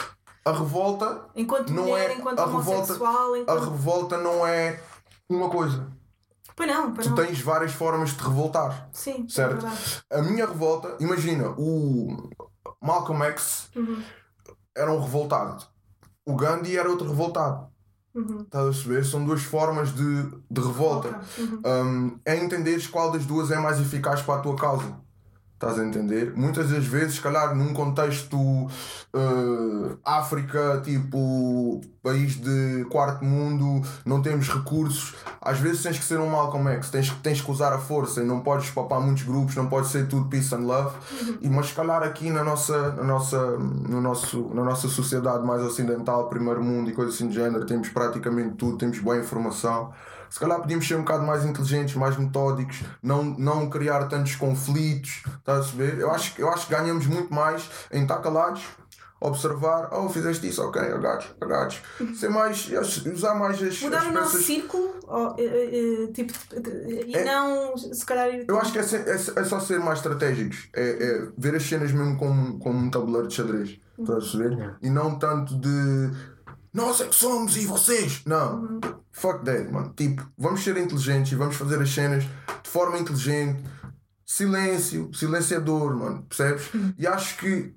[0.45, 3.69] a revolta, Enquanto não mulher, é- enquanto a revolta- homossexual, a enquanto.
[3.69, 4.81] revolta não é
[5.29, 5.87] uma coisa.
[6.55, 7.23] Pois não, pois Tu não.
[7.25, 8.89] tens várias formas de revoltar.
[8.91, 9.61] Sim, é Certo?
[9.61, 10.03] verdade.
[10.11, 12.29] A minha revolta, imagina, o
[12.81, 14.01] Malcolm X Uhum,
[14.75, 15.63] era um revoltado.
[16.25, 17.69] O Gandhi era outro revoltado.
[18.13, 18.41] uhum.
[18.41, 19.05] Estás a perceber?
[19.05, 21.21] São duas formas de, de revolta.
[21.37, 21.61] Uhum.
[21.65, 24.99] Um, é entenderes qual das duas é mais eficaz para a tua causa.
[25.61, 26.31] Estás a entender?
[26.37, 34.21] Muitas das vezes, se calhar, num contexto uh, África, tipo país de quarto mundo, não
[34.21, 35.15] temos recursos.
[35.41, 38.21] Às vezes tens que ser um Malcolm X, tens, que- tens que usar a força
[38.21, 40.95] e não podes papar muitos grupos, não pode ser tudo peace and love.
[41.41, 45.61] E, mas se calhar aqui na nossa, na, nossa, no nosso, na nossa sociedade mais
[45.61, 49.91] ocidental, primeiro mundo e coisas assim de género, temos praticamente tudo, temos boa informação.
[50.29, 55.23] Se calhar podíamos ser um bocado mais inteligentes, mais metódicos, não, não criar tantos conflitos,
[55.25, 55.99] estás a perceber?
[56.01, 58.61] Eu acho, que- eu acho que ganhamos muito mais em estar calados,
[59.21, 61.81] observar, oh, fizeste isso, ok, agados, agados.
[62.17, 62.69] Ser mais,
[63.13, 64.45] usar mais as, Mudar as o nosso peças.
[64.45, 64.93] círculo
[65.37, 69.05] eh, eh, eh, tipo, eh, e É- não se calhar Eu acho que é, ser-
[69.07, 70.69] é- é só ser mais estratégicos.
[70.73, 73.77] É, é ver as cenas mesmo como, como um tabuleiro de xadrez.
[73.99, 74.51] Estás a perceber?
[74.53, 74.77] Yeah.
[74.81, 76.11] E não tanto de
[76.73, 78.21] nós é que somos e vocês.
[78.25, 78.79] Não.
[79.11, 79.93] Fuck that, mano.
[79.95, 83.63] Tipo, vamos ser inteligentes e vamos fazer as cenas de forma inteligente.
[84.25, 86.23] Silêncio, silenciador, mano.
[86.23, 86.69] Percebes?
[86.97, 87.73] E acho que.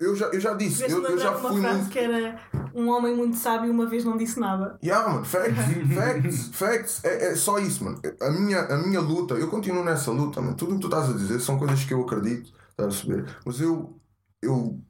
[0.00, 1.92] Eu já, eu já disse, eu, eu já de uma fui frase muito.
[1.92, 2.40] que era
[2.74, 4.78] um homem muito sábio uma vez não disse nada.
[4.82, 5.54] Yeah, mano, facts,
[5.94, 8.00] facts, facts, é, é só isso, mano.
[8.18, 10.56] A minha, a minha luta, eu continuo nessa luta, mano.
[10.56, 13.36] Tudo o que tu estás a dizer são coisas que eu acredito, estás a perceber?
[13.44, 14.00] Mas eu,
[14.40, 14.80] eu,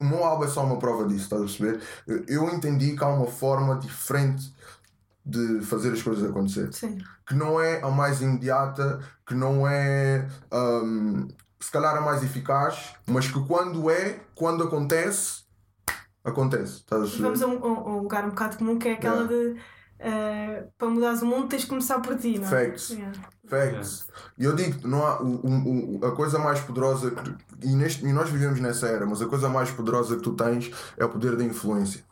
[0.00, 1.80] o meu álbum é só uma prova disso, estás a perceber?
[2.28, 4.52] Eu, entendi que há uma forma diferente
[5.24, 6.72] de fazer as coisas acontecer.
[6.72, 6.98] Sim.
[7.26, 11.26] Que não é a mais imediata, que não é hum,
[11.58, 15.44] se calhar a mais eficaz, mas que quando é, quando acontece,
[16.22, 16.74] acontece.
[16.80, 17.22] Estás a perceber?
[17.22, 19.34] Vamos a um, a um lugar um bocado comum que é aquela Yeah.
[19.34, 19.60] de
[19.98, 22.50] eh, para mudares o mundo tens de começar por ti, não é?
[22.66, 22.90] Facts.
[22.90, 23.12] Yeah.
[23.48, 24.08] Facts.
[24.38, 27.34] E eu digo, não há, o, o- o- a coisa mais poderosa que,
[27.68, 30.70] e, neste, e nós vivemos nessa era, mas a coisa mais poderosa que tu tens
[30.96, 32.04] é o poder da influência.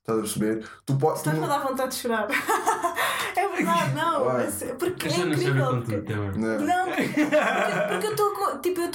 [0.00, 0.68] Estás a perceber?
[0.84, 1.22] Tu podes.
[1.22, 2.28] tu Estás-me a não- dar vontade de chorar.
[3.36, 4.24] é verdade, não.
[4.24, 4.46] Vai.
[4.46, 5.82] é Porque é incrível.
[5.82, 5.96] Porque...
[6.14, 6.58] Né?
[6.58, 7.24] Não, porque,
[7.88, 8.86] porque eu estou tipo, eu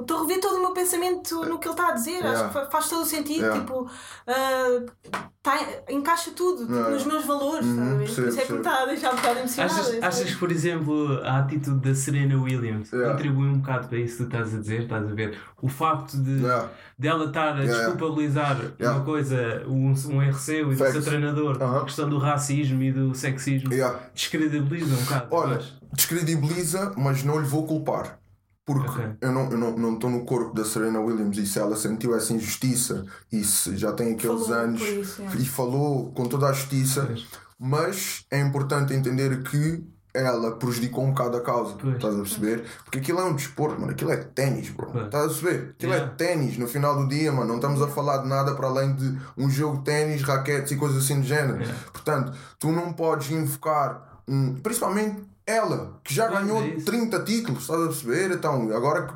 [0.00, 2.16] estou a rever todo o meu pensamento no que ele está a dizer.
[2.16, 2.48] Acho Yeah.
[2.48, 3.42] que fa- faz todo o sentido.
[3.44, 3.60] Yeah.
[3.60, 3.88] Tipo,
[4.26, 7.66] ah, tá- encaixa tudo tipo, nos meus valores.
[7.66, 9.72] Uhum, isso é que me está a deixar um bocado emocionada.
[9.80, 13.12] Achas, achas que, por exemplo, a atitude da Serena Williams Yeah.
[13.14, 14.82] contribui um bocado para isso que tu estás a dizer?
[14.84, 15.38] Estás a ver?
[15.62, 16.68] O facto de Yeah.
[16.98, 17.74] dela estar a Yeah.
[17.88, 18.96] desculpabilizar Yeah.
[18.98, 22.90] uma coisa, um, um erro seu e do seu treinador, a questão do racismo e
[22.90, 24.00] do sexismo, Yeah.
[24.14, 25.26] descredibiliza um bocado.
[25.30, 25.78] Olha, acho.
[25.92, 28.18] descredibiliza, mas não lhe vou culpar.
[28.66, 29.04] Porque Ok.
[29.20, 32.14] eu não estou não, não estou no corpo da Serena Williams e se ela sentiu
[32.16, 35.36] essa injustiça e se já tem aqueles Falou anos isso, é.
[35.36, 37.26] e falou com toda a justiça, Pois.
[37.58, 39.84] mas é importante entender que
[40.14, 41.74] ela prejudicou um bocado a causa.
[41.74, 41.96] Pois.
[41.96, 42.64] Estás a perceber?
[42.84, 43.90] Porque aquilo é um desporto, mano.
[43.92, 44.86] Aquilo é ténis, bro.
[44.92, 45.06] Pois.
[45.06, 45.70] Estás a perceber?
[45.70, 46.12] Aquilo Yeah.
[46.12, 47.48] é ténis no final do dia, mano.
[47.48, 50.76] Não estamos a falar de nada para além de um jogo de ténis, raquetes e
[50.76, 51.58] coisas assim do género.
[51.60, 51.76] Yeah.
[51.92, 54.54] Portanto, tu não podes invocar um.
[54.54, 56.86] Principalmente ela, que já ganhou é isso.
[56.86, 58.30] 30 títulos, estás a perceber?
[58.32, 59.14] Então, agora que.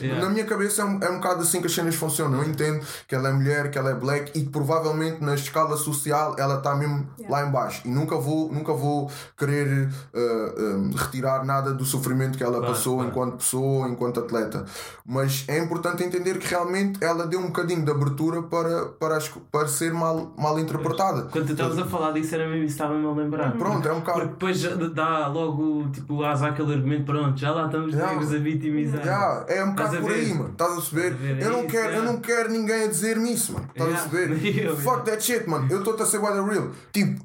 [0.00, 0.22] Yeah.
[0.24, 2.42] Na minha cabeça é um, é um bocado assim que as cenas funcionam.
[2.42, 5.76] Eu entendo que ela é mulher, que ela é black e que provavelmente na escala
[5.76, 7.82] social ela está mesmo lá em baixo.
[7.84, 12.72] E nunca vou, nunca vou querer uh, um, retirar nada do sofrimento que ela Claro,
[12.74, 13.10] passou claro.
[13.10, 14.64] enquanto pessoa, enquanto atleta.
[15.04, 19.28] Mas é importante entender que realmente ela deu um bocadinho de abertura para, para, as-
[19.50, 21.22] para ser mal, mal interpretada.
[21.30, 23.52] Quando tu estavas a falar disso, era mesmo isso que estava-me a lembrar.
[23.56, 24.18] Pronto, é um bocado.
[24.20, 28.12] Porque depois dá logo tipo asa àquele argumento, pronto, já lá estamos Yeah.
[28.12, 29.05] negros a vitimizar.
[29.06, 30.50] Yeah, é um bocado por aí, mano.
[30.50, 31.42] Estás a perceber?
[31.42, 33.68] Eu, não isso, quero, eu não quero ninguém a dizer-me isso, mano.
[33.74, 34.76] Estás a perceber?
[34.76, 35.66] Fuck that shit, mano.
[35.70, 36.70] Eu estou a ser wide real.
[36.92, 37.24] Tipo,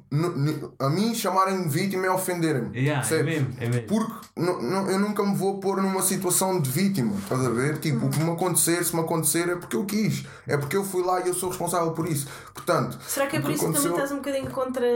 [0.78, 2.76] a mim chamarem-me vítima é ofenderem-me.
[2.78, 3.86] Yeah, é mesmo, é mesmo.
[3.86, 7.14] Porque eu nunca me vou pôr numa situação de vítima.
[7.18, 7.78] Estás a ver?
[7.78, 10.24] Tipo, o que me acontecer, se me acontecer, é porque eu quis.
[10.46, 12.26] É porque eu fui lá e eu sou responsável por isso.
[12.54, 14.86] Portanto, Será que é por isso que também estás um bocadinho contra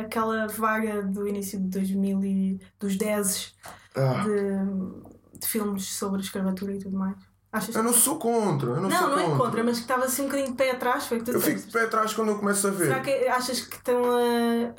[0.00, 3.54] aquela vaga do início de 2000 e dos 10
[3.96, 7.16] Ah, de, de filmes sobre escravatura e tudo mais?
[7.50, 8.70] Achas eu não sou contra.
[8.70, 9.38] Eu não, Não, sou não é contra.
[9.38, 11.60] contra, mas que estava assim um bocadinho de pé atrás, foi que tu Eu fico
[11.60, 12.86] de pé atrás quando eu começo a ver.
[12.88, 14.74] Será que achas que estão a,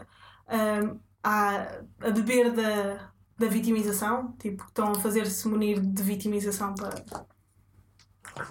[0.47, 4.33] a, a, a beber da, da vitimização?
[4.39, 7.03] Tipo, que estão a fazer-se munir de vitimização para.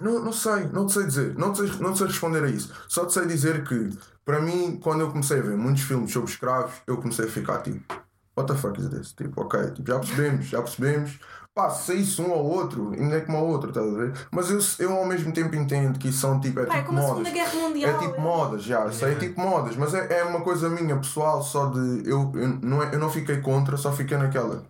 [0.00, 2.48] Não, não sei, não te sei dizer, não te sei, não te sei responder a
[2.50, 2.72] isso.
[2.88, 3.90] Só te sei dizer que,
[4.24, 7.62] para mim, quando eu comecei a ver muitos filmes sobre escravos, eu comecei a ficar
[7.62, 7.94] tipo,
[8.36, 9.12] what the fuck is this?
[9.12, 11.18] Tipo, ok, tipo, já percebemos, já percebemos.
[11.58, 14.12] Pá, se saísse um ou outro, ainda é como a outro, estás a ver?
[14.30, 16.90] Mas eu, eu ao mesmo tempo entendo que isso são tipo, é Pá, é tipo
[16.90, 17.26] como a modas.
[17.26, 17.90] Segunda Guerra Mundial.
[17.90, 21.42] É tipo modas, já, sei, é tipo modas, mas é, é uma coisa minha pessoal,
[21.42, 22.08] só de.
[22.08, 24.62] Eu, eu, não, é- eu não fiquei contra, só fiquei naquela.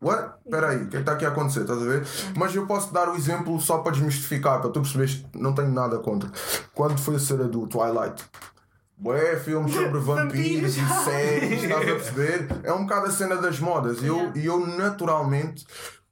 [0.00, 0.34] What?
[0.46, 1.62] Espera aí, o que é que está aqui a acontecer?
[1.62, 2.06] Estás a ver?
[2.36, 5.72] Mas eu posso dar o exemplo só para desmistificar, para tu perceberes que não tenho
[5.72, 6.30] nada contra.
[6.72, 8.24] Quando foi a cena do Twilight?
[9.00, 12.48] Bué, filmes sobre vampiros e séries, estás a perceber?
[12.64, 14.02] É um bocado a cena das modas.
[14.02, 15.64] E eu, eu naturalmente,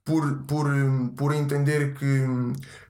[0.05, 2.25] por, por, hum, por entender que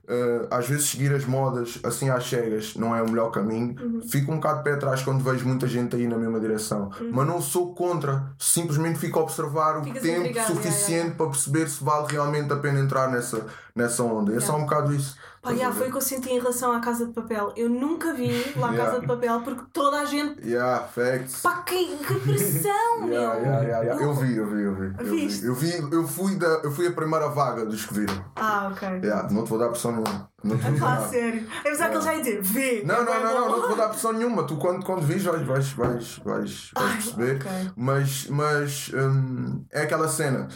[0.06, 4.00] eh, às vezes seguir as modas assim às cegas não é o melhor caminho, Uhum.
[4.08, 6.90] fico um bocado de pé atrás quando vejo muita gente aí na mesma direção.
[7.12, 9.84] Mas não sou contra, simplesmente fico a observar o Uhum.
[9.86, 13.44] Ficas tempo suficiente para perceber se vale realmente a pena entrar nessa,
[13.74, 14.34] nessa onda.
[14.34, 15.16] É só um bocado isso.
[15.40, 17.52] Pá, yeah, foi o que eu senti em relação à Casa de Papel.
[17.56, 18.84] Eu nunca vi lá a Yeah.
[18.84, 20.46] Casa de Papel porque toda a gente.
[20.46, 21.40] Yeah, facts.
[21.42, 23.20] Pá, que, que pressão, meu!
[23.20, 24.94] Eu vi, eu vi, eu vi.
[24.98, 25.40] Eu, Viste?
[25.42, 25.46] vi.
[25.46, 28.24] eu vi, eu fui da, eu fui a primeira vaga dos que viram.
[28.34, 28.88] Ah, ok.
[29.02, 30.28] Yeah, não te vou dar pressão nenhuma.
[30.42, 31.46] Não te vou dizer Ah, sério.
[31.64, 32.82] É pensar que ele já ia dizer, vê!
[32.84, 34.42] Não, não, é não, não, não te vou dar pressão nenhuma.
[34.44, 37.38] Tu quando, quando vis vais, vais, vais, vais, vais Ai, perceber.
[37.76, 40.48] Mas, mas hum, é aquela cena.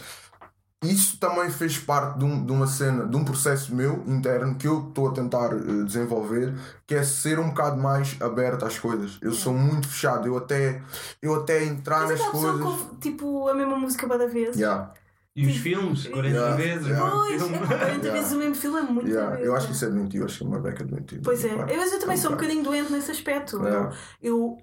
[0.83, 4.67] Isso também fez parte de, um- de uma cena, de um processo meu interno que
[4.67, 6.53] eu estou a tentar eh, desenvolver,
[6.85, 9.17] que é ser um bocado mais aberto às coisas.
[9.21, 10.81] Eu sou muito fechado, eu até,
[11.21, 12.81] eu até entrar Mas nas aquela pessoa coisas.
[12.81, 14.55] ouve tipo a mesma música cada vez.
[14.55, 14.93] Yeah,
[15.35, 17.09] E os filmes, 40 Yeah, vezes, yeah.
[17.11, 18.11] Pois, é, pá, 40 Yeah.
[18.11, 19.29] vezes o mesmo filme é muito yeah.
[19.31, 19.45] vezes.
[19.45, 21.21] Eu acho que isso é doentio, eu acho que é uma beca doentio.
[21.23, 23.65] Pois é, mas eu também É um sou um bocadinho doente nesse aspecto.
[23.65, 23.89] É.
[24.21, 24.57] Eu,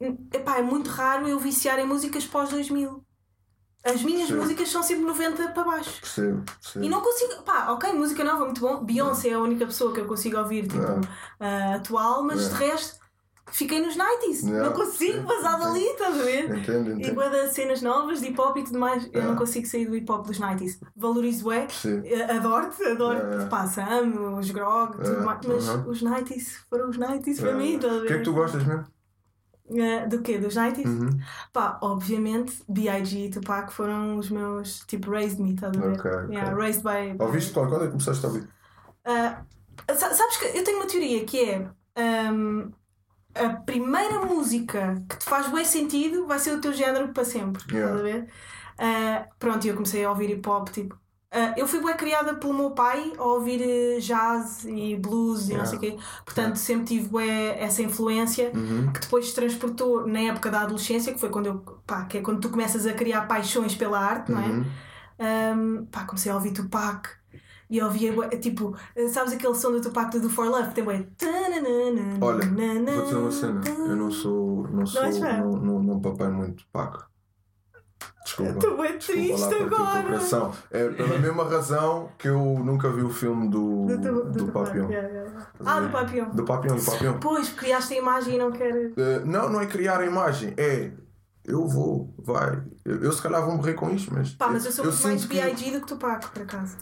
[0.00, 3.05] eu epá, é muito raro eu viciar em músicas pós 2000.
[3.86, 4.34] As minhas Sim.
[4.36, 6.00] músicas são sempre 90 para baixo.
[6.00, 6.84] Percebo, percebo.
[6.84, 8.84] E não consigo, pá, ok, música nova, muito bom.
[8.84, 11.00] Beyoncé é a única pessoa que eu consigo ouvir, tipo, É.
[11.40, 12.48] ah, atual, mas É.
[12.48, 12.98] de resto,
[13.52, 14.42] fiquei nos 90s.
[14.42, 16.58] Yeah, não consigo sim, passar dali, estás a ver?
[16.58, 17.14] Entendo, E entendo.
[17.14, 19.94] bué de cenas novas de hip hop e tudo mais, eu não consigo sair do
[19.94, 20.80] hip hop dos 90s.
[20.96, 22.02] Valorizo é, Sim.
[22.36, 23.48] adoro-te, adoro-te, Yeah, yeah.
[23.48, 25.88] passa, amo os grog, tudo Yeah, mais, mas uh-huh.
[25.90, 28.18] os 90s foram os 90s para mim, estás a O que é ver?
[28.18, 28.84] que tu gostas mesmo?
[29.70, 30.38] Eh, do quê?
[30.38, 30.84] Dos 90s?
[30.88, 31.18] Uhum.
[31.52, 33.18] Pá, obviamente, B.I.G.
[33.26, 35.92] e Tupac foram os meus, tipo, raised me, estás a ver?
[35.98, 36.32] Ok, ok.
[36.34, 37.16] Yeah, raised by...
[37.24, 37.70] Ouviste quando?
[37.70, 38.48] Quando é que começaste a ouvir?
[39.94, 42.70] Sa- sabes que eu tenho uma teoria que é ahm,
[43.34, 47.62] a primeira música que te faz bem sentido vai ser o teu género para sempre.
[47.72, 47.96] Yeah.
[47.96, 48.32] Estás a ver?
[48.78, 50.98] Ah, pronto, eu comecei a ouvir hip hop tipo.
[51.38, 55.54] Ah, eu fui bem criada pelo meu pai a ouvir eh, jazz e blues e
[55.54, 55.66] não Yeah.
[55.66, 55.96] sei o quê.
[56.24, 58.90] Portanto, sempre tive bué essa influência Uhum.
[58.92, 62.20] que depois se transportou na época da adolescência, que foi quando eu, pá, que é
[62.22, 64.46] quando tu começas a criar paixões pela arte, não é?
[64.48, 64.64] Uhum.
[65.18, 67.08] Um, pá, comecei a ouvir Tupac
[67.68, 68.76] e ouvia tipo,
[69.12, 70.72] sabes aquele som do Tupac do For Love?
[70.74, 71.06] Tem bué.
[72.20, 72.46] Olha,
[72.94, 73.60] vou dizer uma cena.
[73.66, 74.68] Eu não sou.
[74.68, 75.02] Não sou.
[75.40, 77.04] Não, não, não papei muito Paco.
[78.36, 78.52] Desculpa.
[78.52, 80.18] Estou bem triste agora.
[80.70, 84.90] É pela mesma razão que eu nunca vi o filme do, Do, do, Papião.
[84.90, 85.46] yeah, yeah, yeah.
[85.64, 86.30] Ah, do Papião.
[86.30, 87.18] Do do.
[87.20, 88.92] Pois, criaste a imagem e não queres.
[88.96, 90.90] Eh, não, não é criar a imagem, é
[91.44, 92.62] eu vou, vai.
[92.84, 94.32] Eu, eu se calhar vou morrer com isto, mas.
[94.32, 95.70] Pá, mas eu sou muito mais sinto que- B.I.G.
[95.72, 96.76] do que Tupac, por acaso.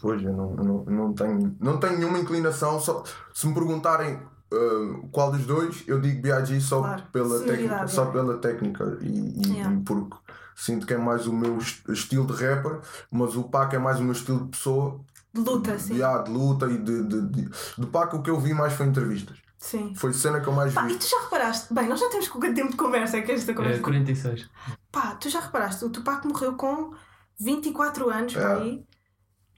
[0.00, 2.80] Pois, eu não, eu não, eu não, tenho, não tenho nenhuma inclinação.
[2.80, 4.18] Só, se me perguntarem
[4.50, 6.58] eh, qual dos dois, eu digo B.I.G.
[6.60, 8.10] só, Claro, pela técnica, só é.
[8.10, 9.74] pela técnica e, e- Yeah.
[9.76, 10.16] e porque
[10.60, 12.80] sinto que é mais o meu est- estilo de rapper,
[13.10, 15.00] mas o Pac é mais o meu estilo de pessoa,
[15.32, 15.94] De luta, sim.
[15.94, 17.48] de, ah, de luta e de, de, de,
[17.78, 19.38] do Pac o que eu vi mais foi entrevistas.
[19.58, 19.94] Sim.
[19.94, 20.94] Foi cena que eu mais Pá, vi.
[20.94, 21.72] e tu já reparaste?
[21.74, 23.82] Bem, nós já temos quanto tempo de conversa é que esta É, conversa.
[23.82, 24.48] 46.
[24.90, 25.84] Pá, tu já reparaste?
[25.84, 26.94] O Tupac morreu com
[27.38, 28.44] 24 anos, É.
[28.54, 28.84] aí.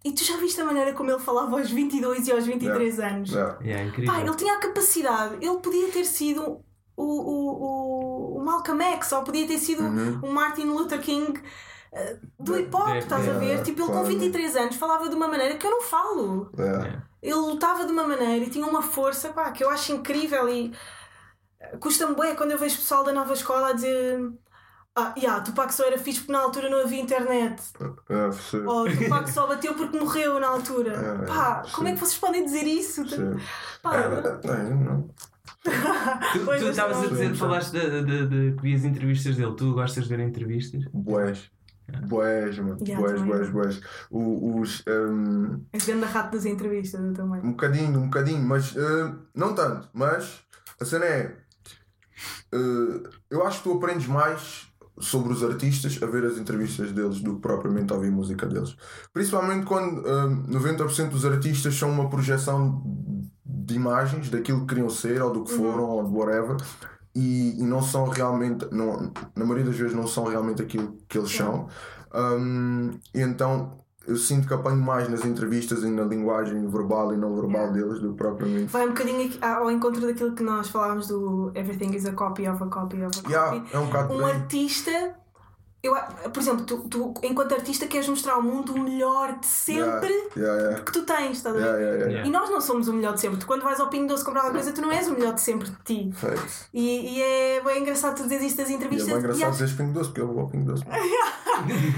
[0.05, 3.31] E tu já viste a maneira como ele falava aos 22 e aos 23 anos?
[3.31, 3.59] Yeah.
[3.65, 4.13] É incrível.
[4.13, 6.61] Pá, ele tinha a capacidade, ele podia ter sido
[6.97, 10.21] o, o, o, Malcolm X, ou podia ter sido Uhum.
[10.23, 11.41] o Martin Luther King
[11.93, 13.63] eh, do hip hop, É, estás a é, ver?
[13.63, 14.19] Tipo, ele com claramente.
[14.21, 16.51] 23 anos falava de uma maneira que eu não falo.
[16.59, 16.89] É.
[16.89, 17.03] É.
[17.23, 20.73] Ele lutava de uma maneira e tinha uma força pá, que eu acho incrível e
[21.61, 24.21] eh, custa-me bem quando eu vejo pessoal da nova escola a dizer.
[24.95, 27.63] Ah, yeah, Tupac só era fixe porque na altura não havia internet.
[28.11, 28.71] É, percebo.
[28.71, 30.93] Ou Tupac só bateu porque morreu na altura.
[30.93, 31.73] É, é, Pá, sim.
[31.73, 33.03] como é que vocês podem dizer isso?
[33.03, 33.41] Percebo.
[33.83, 33.97] Pá,
[34.45, 35.15] É, não, não.
[36.33, 39.55] Tu, estavas a dizer, falaste de, de, de, que vias entrevistas dele.
[39.57, 40.85] Tu gostas de ver entrevistas?
[40.93, 41.51] Bués.
[42.07, 42.79] Bués, mano.
[42.81, 43.37] Yeah, bués, também.
[43.37, 43.81] bués, bués.
[44.11, 44.83] O- Os.
[44.87, 47.41] um, És grande rato das entrevistas, eu também.
[47.43, 49.89] um bocadinho, um bocadinho, mas uh, não tanto.
[49.93, 50.41] Mas
[50.81, 51.37] a cena é.
[52.55, 57.21] uh, eu acho que tu aprendes mais sobre os artistas a ver as entrevistas deles
[57.21, 58.77] do que propriamente a ouvir música deles.
[59.13, 62.83] Principalmente quando uh, 90% dos artistas são uma projeção
[63.65, 66.57] de imagens daquilo que queriam ser ou do que foram ou de whatever.
[67.15, 71.19] E, e não são realmente, não, na maioria das vezes, não são realmente aquilo que
[71.19, 71.69] eles são.
[72.15, 77.17] Um, e então eu sinto que apanho mais nas entrevistas e na linguagem verbal e
[77.17, 78.67] não verbal deles do que propriamente.
[78.67, 82.63] Vai um bocadinho ao encontro daquilo que nós falávamos do Everything is a copy of
[82.63, 83.33] a copy of a copy.
[83.33, 85.15] Yeah, é um um artista,
[85.83, 85.95] eu,
[86.33, 90.37] por exemplo, tu, tu, enquanto artista queres mostrar ao mundo o melhor de sempre Yeah,
[90.37, 90.83] yeah, yeah.
[90.85, 91.65] que tu tens, estás a ver?
[91.65, 92.11] Yeah, yeah, yeah.
[92.13, 92.29] Yeah.
[92.29, 93.39] E nós não somos o melhor de sempre.
[93.39, 95.41] Tu, quando vais ao Pingo Doce comprar uma coisa, tu não és o melhor de
[95.41, 96.15] sempre de ti.
[96.73, 99.09] E, e é bem engraçado tu dizer isto das E é entrevistas.
[99.09, 100.85] bem engraçado acho- dizer Pingo Doce, porque eu vou ao Pingo Doce.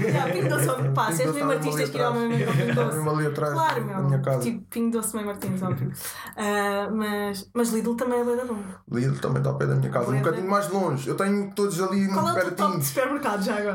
[0.01, 2.95] Yeah, Pingo Doce, pá, se és mesmo artista, que ir ao mesmo Pingo Doce.
[2.95, 4.03] mesmo ali atrás Claro, meu.
[4.03, 4.39] minha casa.
[4.41, 5.91] Tipo, Pingo Doce, Mãe Martins, óbvio.
[6.37, 8.57] Ah, mas, mas Lidl também é bem da bom.
[8.91, 11.07] Lidl também está ao pé da minha casa, um bocadinho mais longe.
[11.09, 12.79] Eu tenho todos ali Qual é o top pertinho.
[12.79, 13.74] de supermercado já agora?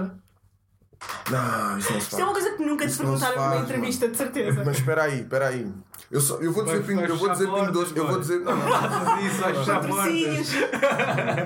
[1.30, 2.44] Não, isso não se Isto é uma faz.
[2.44, 4.62] coisa que nunca te Isso perguntaram numa faz, entrevista, de certeza.
[4.64, 5.72] Mas espera aí, espera aí.
[6.10, 8.20] Eu, só, eu vou dizer Pingo, vai eu vou dizer Pingo portas, Doce, eu vou
[8.20, 8.40] dizer.
[8.40, 9.20] Não, não, não.
[9.20, 10.50] Isso, Patrocínios.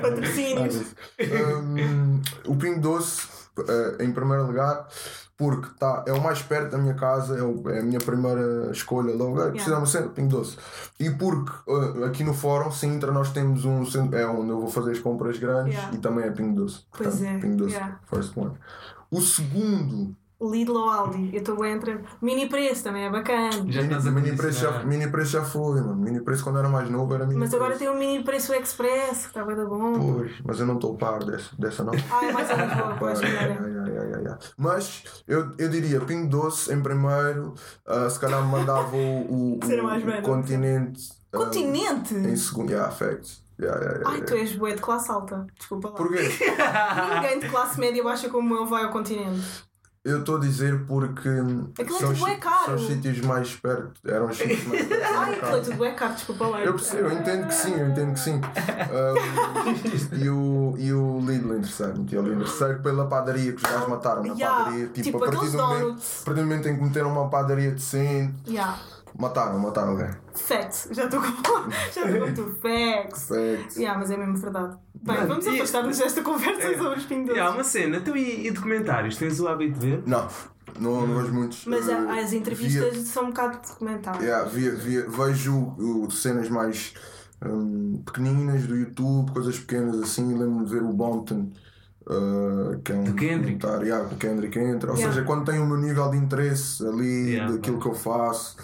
[0.00, 0.94] Patrocínios.
[1.20, 3.22] Hum, o Pingo Doce,
[3.68, 4.86] eh, em primeiro lugar,
[5.36, 8.70] porque tá, é o mais perto da minha casa, é, o- é a minha primeira
[8.70, 9.40] escolha logo.
[9.42, 10.56] É, precisamos sempre de Pingo Doce.
[10.98, 14.68] E porque eh, aqui no Fórum Sintra nós temos um centro, é onde eu vou
[14.70, 15.94] fazer as compras grandes Yeah.
[15.94, 16.80] e também é Pingo Doce.
[16.96, 17.98] Pois Portanto, é, Pingo Doce, yeah.
[18.08, 18.52] first one.
[19.16, 21.30] O segundo, Lidl ou Aldi.
[21.32, 22.00] Eu estou entre.
[22.20, 23.50] Mini preço também é bacana.
[23.52, 25.96] Já mini, estás a mini, preço já, mini preço já foi, mano.
[25.96, 27.84] Mini preço quando era mais novo era mini Mas agora preço.
[27.84, 29.92] tem o mini preço express, que está bem da bom.
[29.92, 31.92] Pois, mas eu não estou a par dessa, dessa não.
[32.10, 32.48] Ah, é mais
[32.98, 33.28] pois, ai,
[34.28, 34.38] ai.
[34.58, 37.54] Mas eu, eu diria Pingo Doce em primeiro,
[37.86, 40.22] ah, se calhar me mandava o, o, o- mais o velho.
[40.22, 42.14] continente ah, Continente!
[42.14, 42.70] em segundo.
[42.70, 43.43] Yeah, facts.
[43.60, 45.46] Yeah, yeah, yeah, Ai, tu és bué de classe alta.
[45.58, 45.94] Desculpa lá.
[45.94, 46.22] Porquê?
[47.14, 49.64] Ninguém de classe média baixa como eu vai ao continente.
[50.04, 51.30] Eu estou a dizer porque
[51.80, 52.64] Aquilo é são, tudo os- é caro.
[52.66, 53.92] são os sítios mais perto.
[54.06, 55.02] Eram os sítios mais perto.
[55.02, 56.60] Ai, aquilo é tudo é caro, desculpa lá.
[56.60, 58.40] Eu percebo, eu entendo que sim, eu entendo que sim.
[60.12, 63.62] Um, e, o, e o Lidl terceiro, meti o Lidl terceiro pela padaria que os
[63.62, 64.86] gajos mataram na Yeah, padaria.
[64.88, 65.86] Tipo, tipo a partir do, momento,
[66.20, 68.78] a partir do momento em que meteram uma padaria decente, Yeah.
[69.18, 70.10] Mataram, mataram alguém.
[70.34, 70.88] Facts.
[70.92, 71.28] Já estou com.
[71.94, 72.56] Já estou com tudo.
[72.60, 73.26] Facts.
[73.26, 73.78] Perfeito.
[73.78, 74.76] Yeah, mas é mesmo verdade.
[75.02, 76.76] Bem, Mano, vamos e- afastar-nos desta conversa É.
[76.78, 77.38] sobre os E pingos.
[77.38, 79.16] há uma cena, então e, e documentários?
[79.16, 80.02] Tens o hábito de ver?
[80.06, 80.26] Não,
[80.80, 81.64] não, não vejo muitos.
[81.66, 84.22] Mas Uh, a- as entrevistas via- são um bocado documentadas.
[84.22, 86.94] Yeah, via- via- vejo o- cenas mais
[87.44, 90.26] hum, pequeninas do YouTube, coisas pequenas assim.
[90.32, 91.50] Lembro-me de ver o Bompton,
[92.06, 93.54] uh, que é um Do Kendrick.
[93.56, 94.90] documentário, yeah, que o Kendrick entra.
[94.90, 95.14] Ou Yeah.
[95.14, 97.82] seja, quando tem o meu nível de interesse ali, Yeah, daquilo bom.
[97.82, 98.56] que eu faço,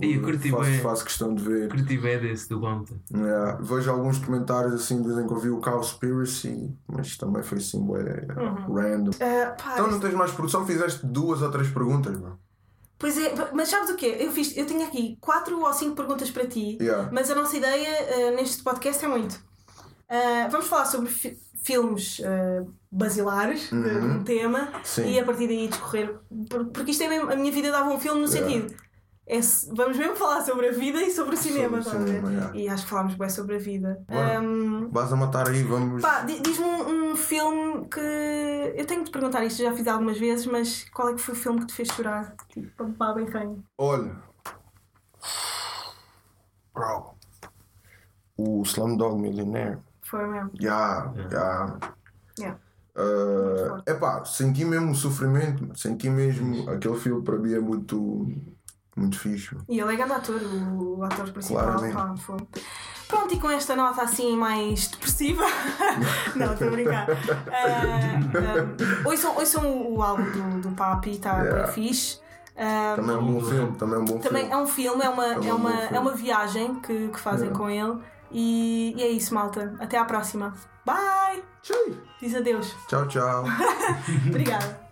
[0.00, 0.80] E eu curti faço, bem.
[0.80, 1.68] faço questão de ver.
[1.68, 2.96] Curti bem desse do Bompton.
[3.14, 7.42] Yeah, vejo alguns documentários assim, de vez em que eu vi o Cowspiracy, mas também
[7.42, 8.74] foi assim, bué, Uhum.
[8.74, 9.10] random.
[9.20, 10.66] Ah, pá, Então não tens mais produção?
[10.66, 12.38] Fizeste duas ou três perguntas, bro.
[13.00, 14.16] Pois é, mas sabes o quê?
[14.18, 17.08] Eu, fiz, eu tenho aqui quatro ou cinco perguntas para ti, Yeah.
[17.12, 19.40] mas a nossa ideia ah, neste podcast é muito.
[20.08, 24.16] Ah, vamos falar sobre fi- filmes ah, basilares de Uhum.
[24.16, 25.06] um tema Sim.
[25.10, 26.18] e a partir daí discorrer.
[26.48, 27.30] por- Porque isto é mesmo.
[27.30, 28.48] A minha vida dava um filme no Yeah.
[28.50, 28.88] sentido.
[29.30, 29.40] é
[29.76, 32.56] vamos mesmo falar sobre a vida e sobre o cinema, Sobre cinema, yeah.
[32.56, 34.02] E acho que falámos bem sobre a vida.
[34.08, 34.38] Bora.
[34.38, 36.02] Ahm, Vais a matar aí, vamos.
[36.42, 38.00] Diz-me um, um filme que.
[38.74, 41.34] Eu tenho de te perguntar isto, já fiz algumas vezes, mas qual é que foi
[41.34, 42.34] o filme que te fez chorar?
[42.48, 43.62] Tipo, pá, bem ranho.
[43.76, 44.16] Olha.
[46.72, 47.14] Bro.
[48.38, 49.78] O Slumdog Millionaire.
[50.08, 50.50] Foi mesmo.
[50.60, 51.78] Já, já.
[52.38, 52.58] Yeah.
[52.96, 58.26] Uh, epá, senti mesmo o sofrimento, senti mesmo aquele filme para mim é muito,
[58.96, 59.56] muito fixe.
[59.68, 61.76] E ele é grande ator, o, ator principal.
[61.92, 62.38] Pá, foi.
[63.06, 65.44] Pronto, e com esta nota assim mais depressiva.
[66.36, 67.08] Não, estou a brincar.
[67.08, 71.64] Uh, uh, ouçam, ouçam o, álbum do, do Papi, está Yeah.
[71.64, 72.18] bem fixe.
[72.56, 74.52] Uh, Também é um bom filme, também é um bom Também filme.
[74.52, 77.20] é um filme, é uma, Também é é um uma, é uma viagem que, que
[77.20, 77.58] fazem Yeah.
[77.58, 78.02] com ele.
[78.30, 79.74] E, e é isso, malta.
[79.78, 80.54] Até à próxima.
[80.84, 81.42] Bye!
[81.62, 81.76] Tchau,
[82.20, 82.74] Diz adeus.
[82.88, 83.06] tchau.
[83.08, 83.44] tchau.
[84.28, 84.87] Obrigada.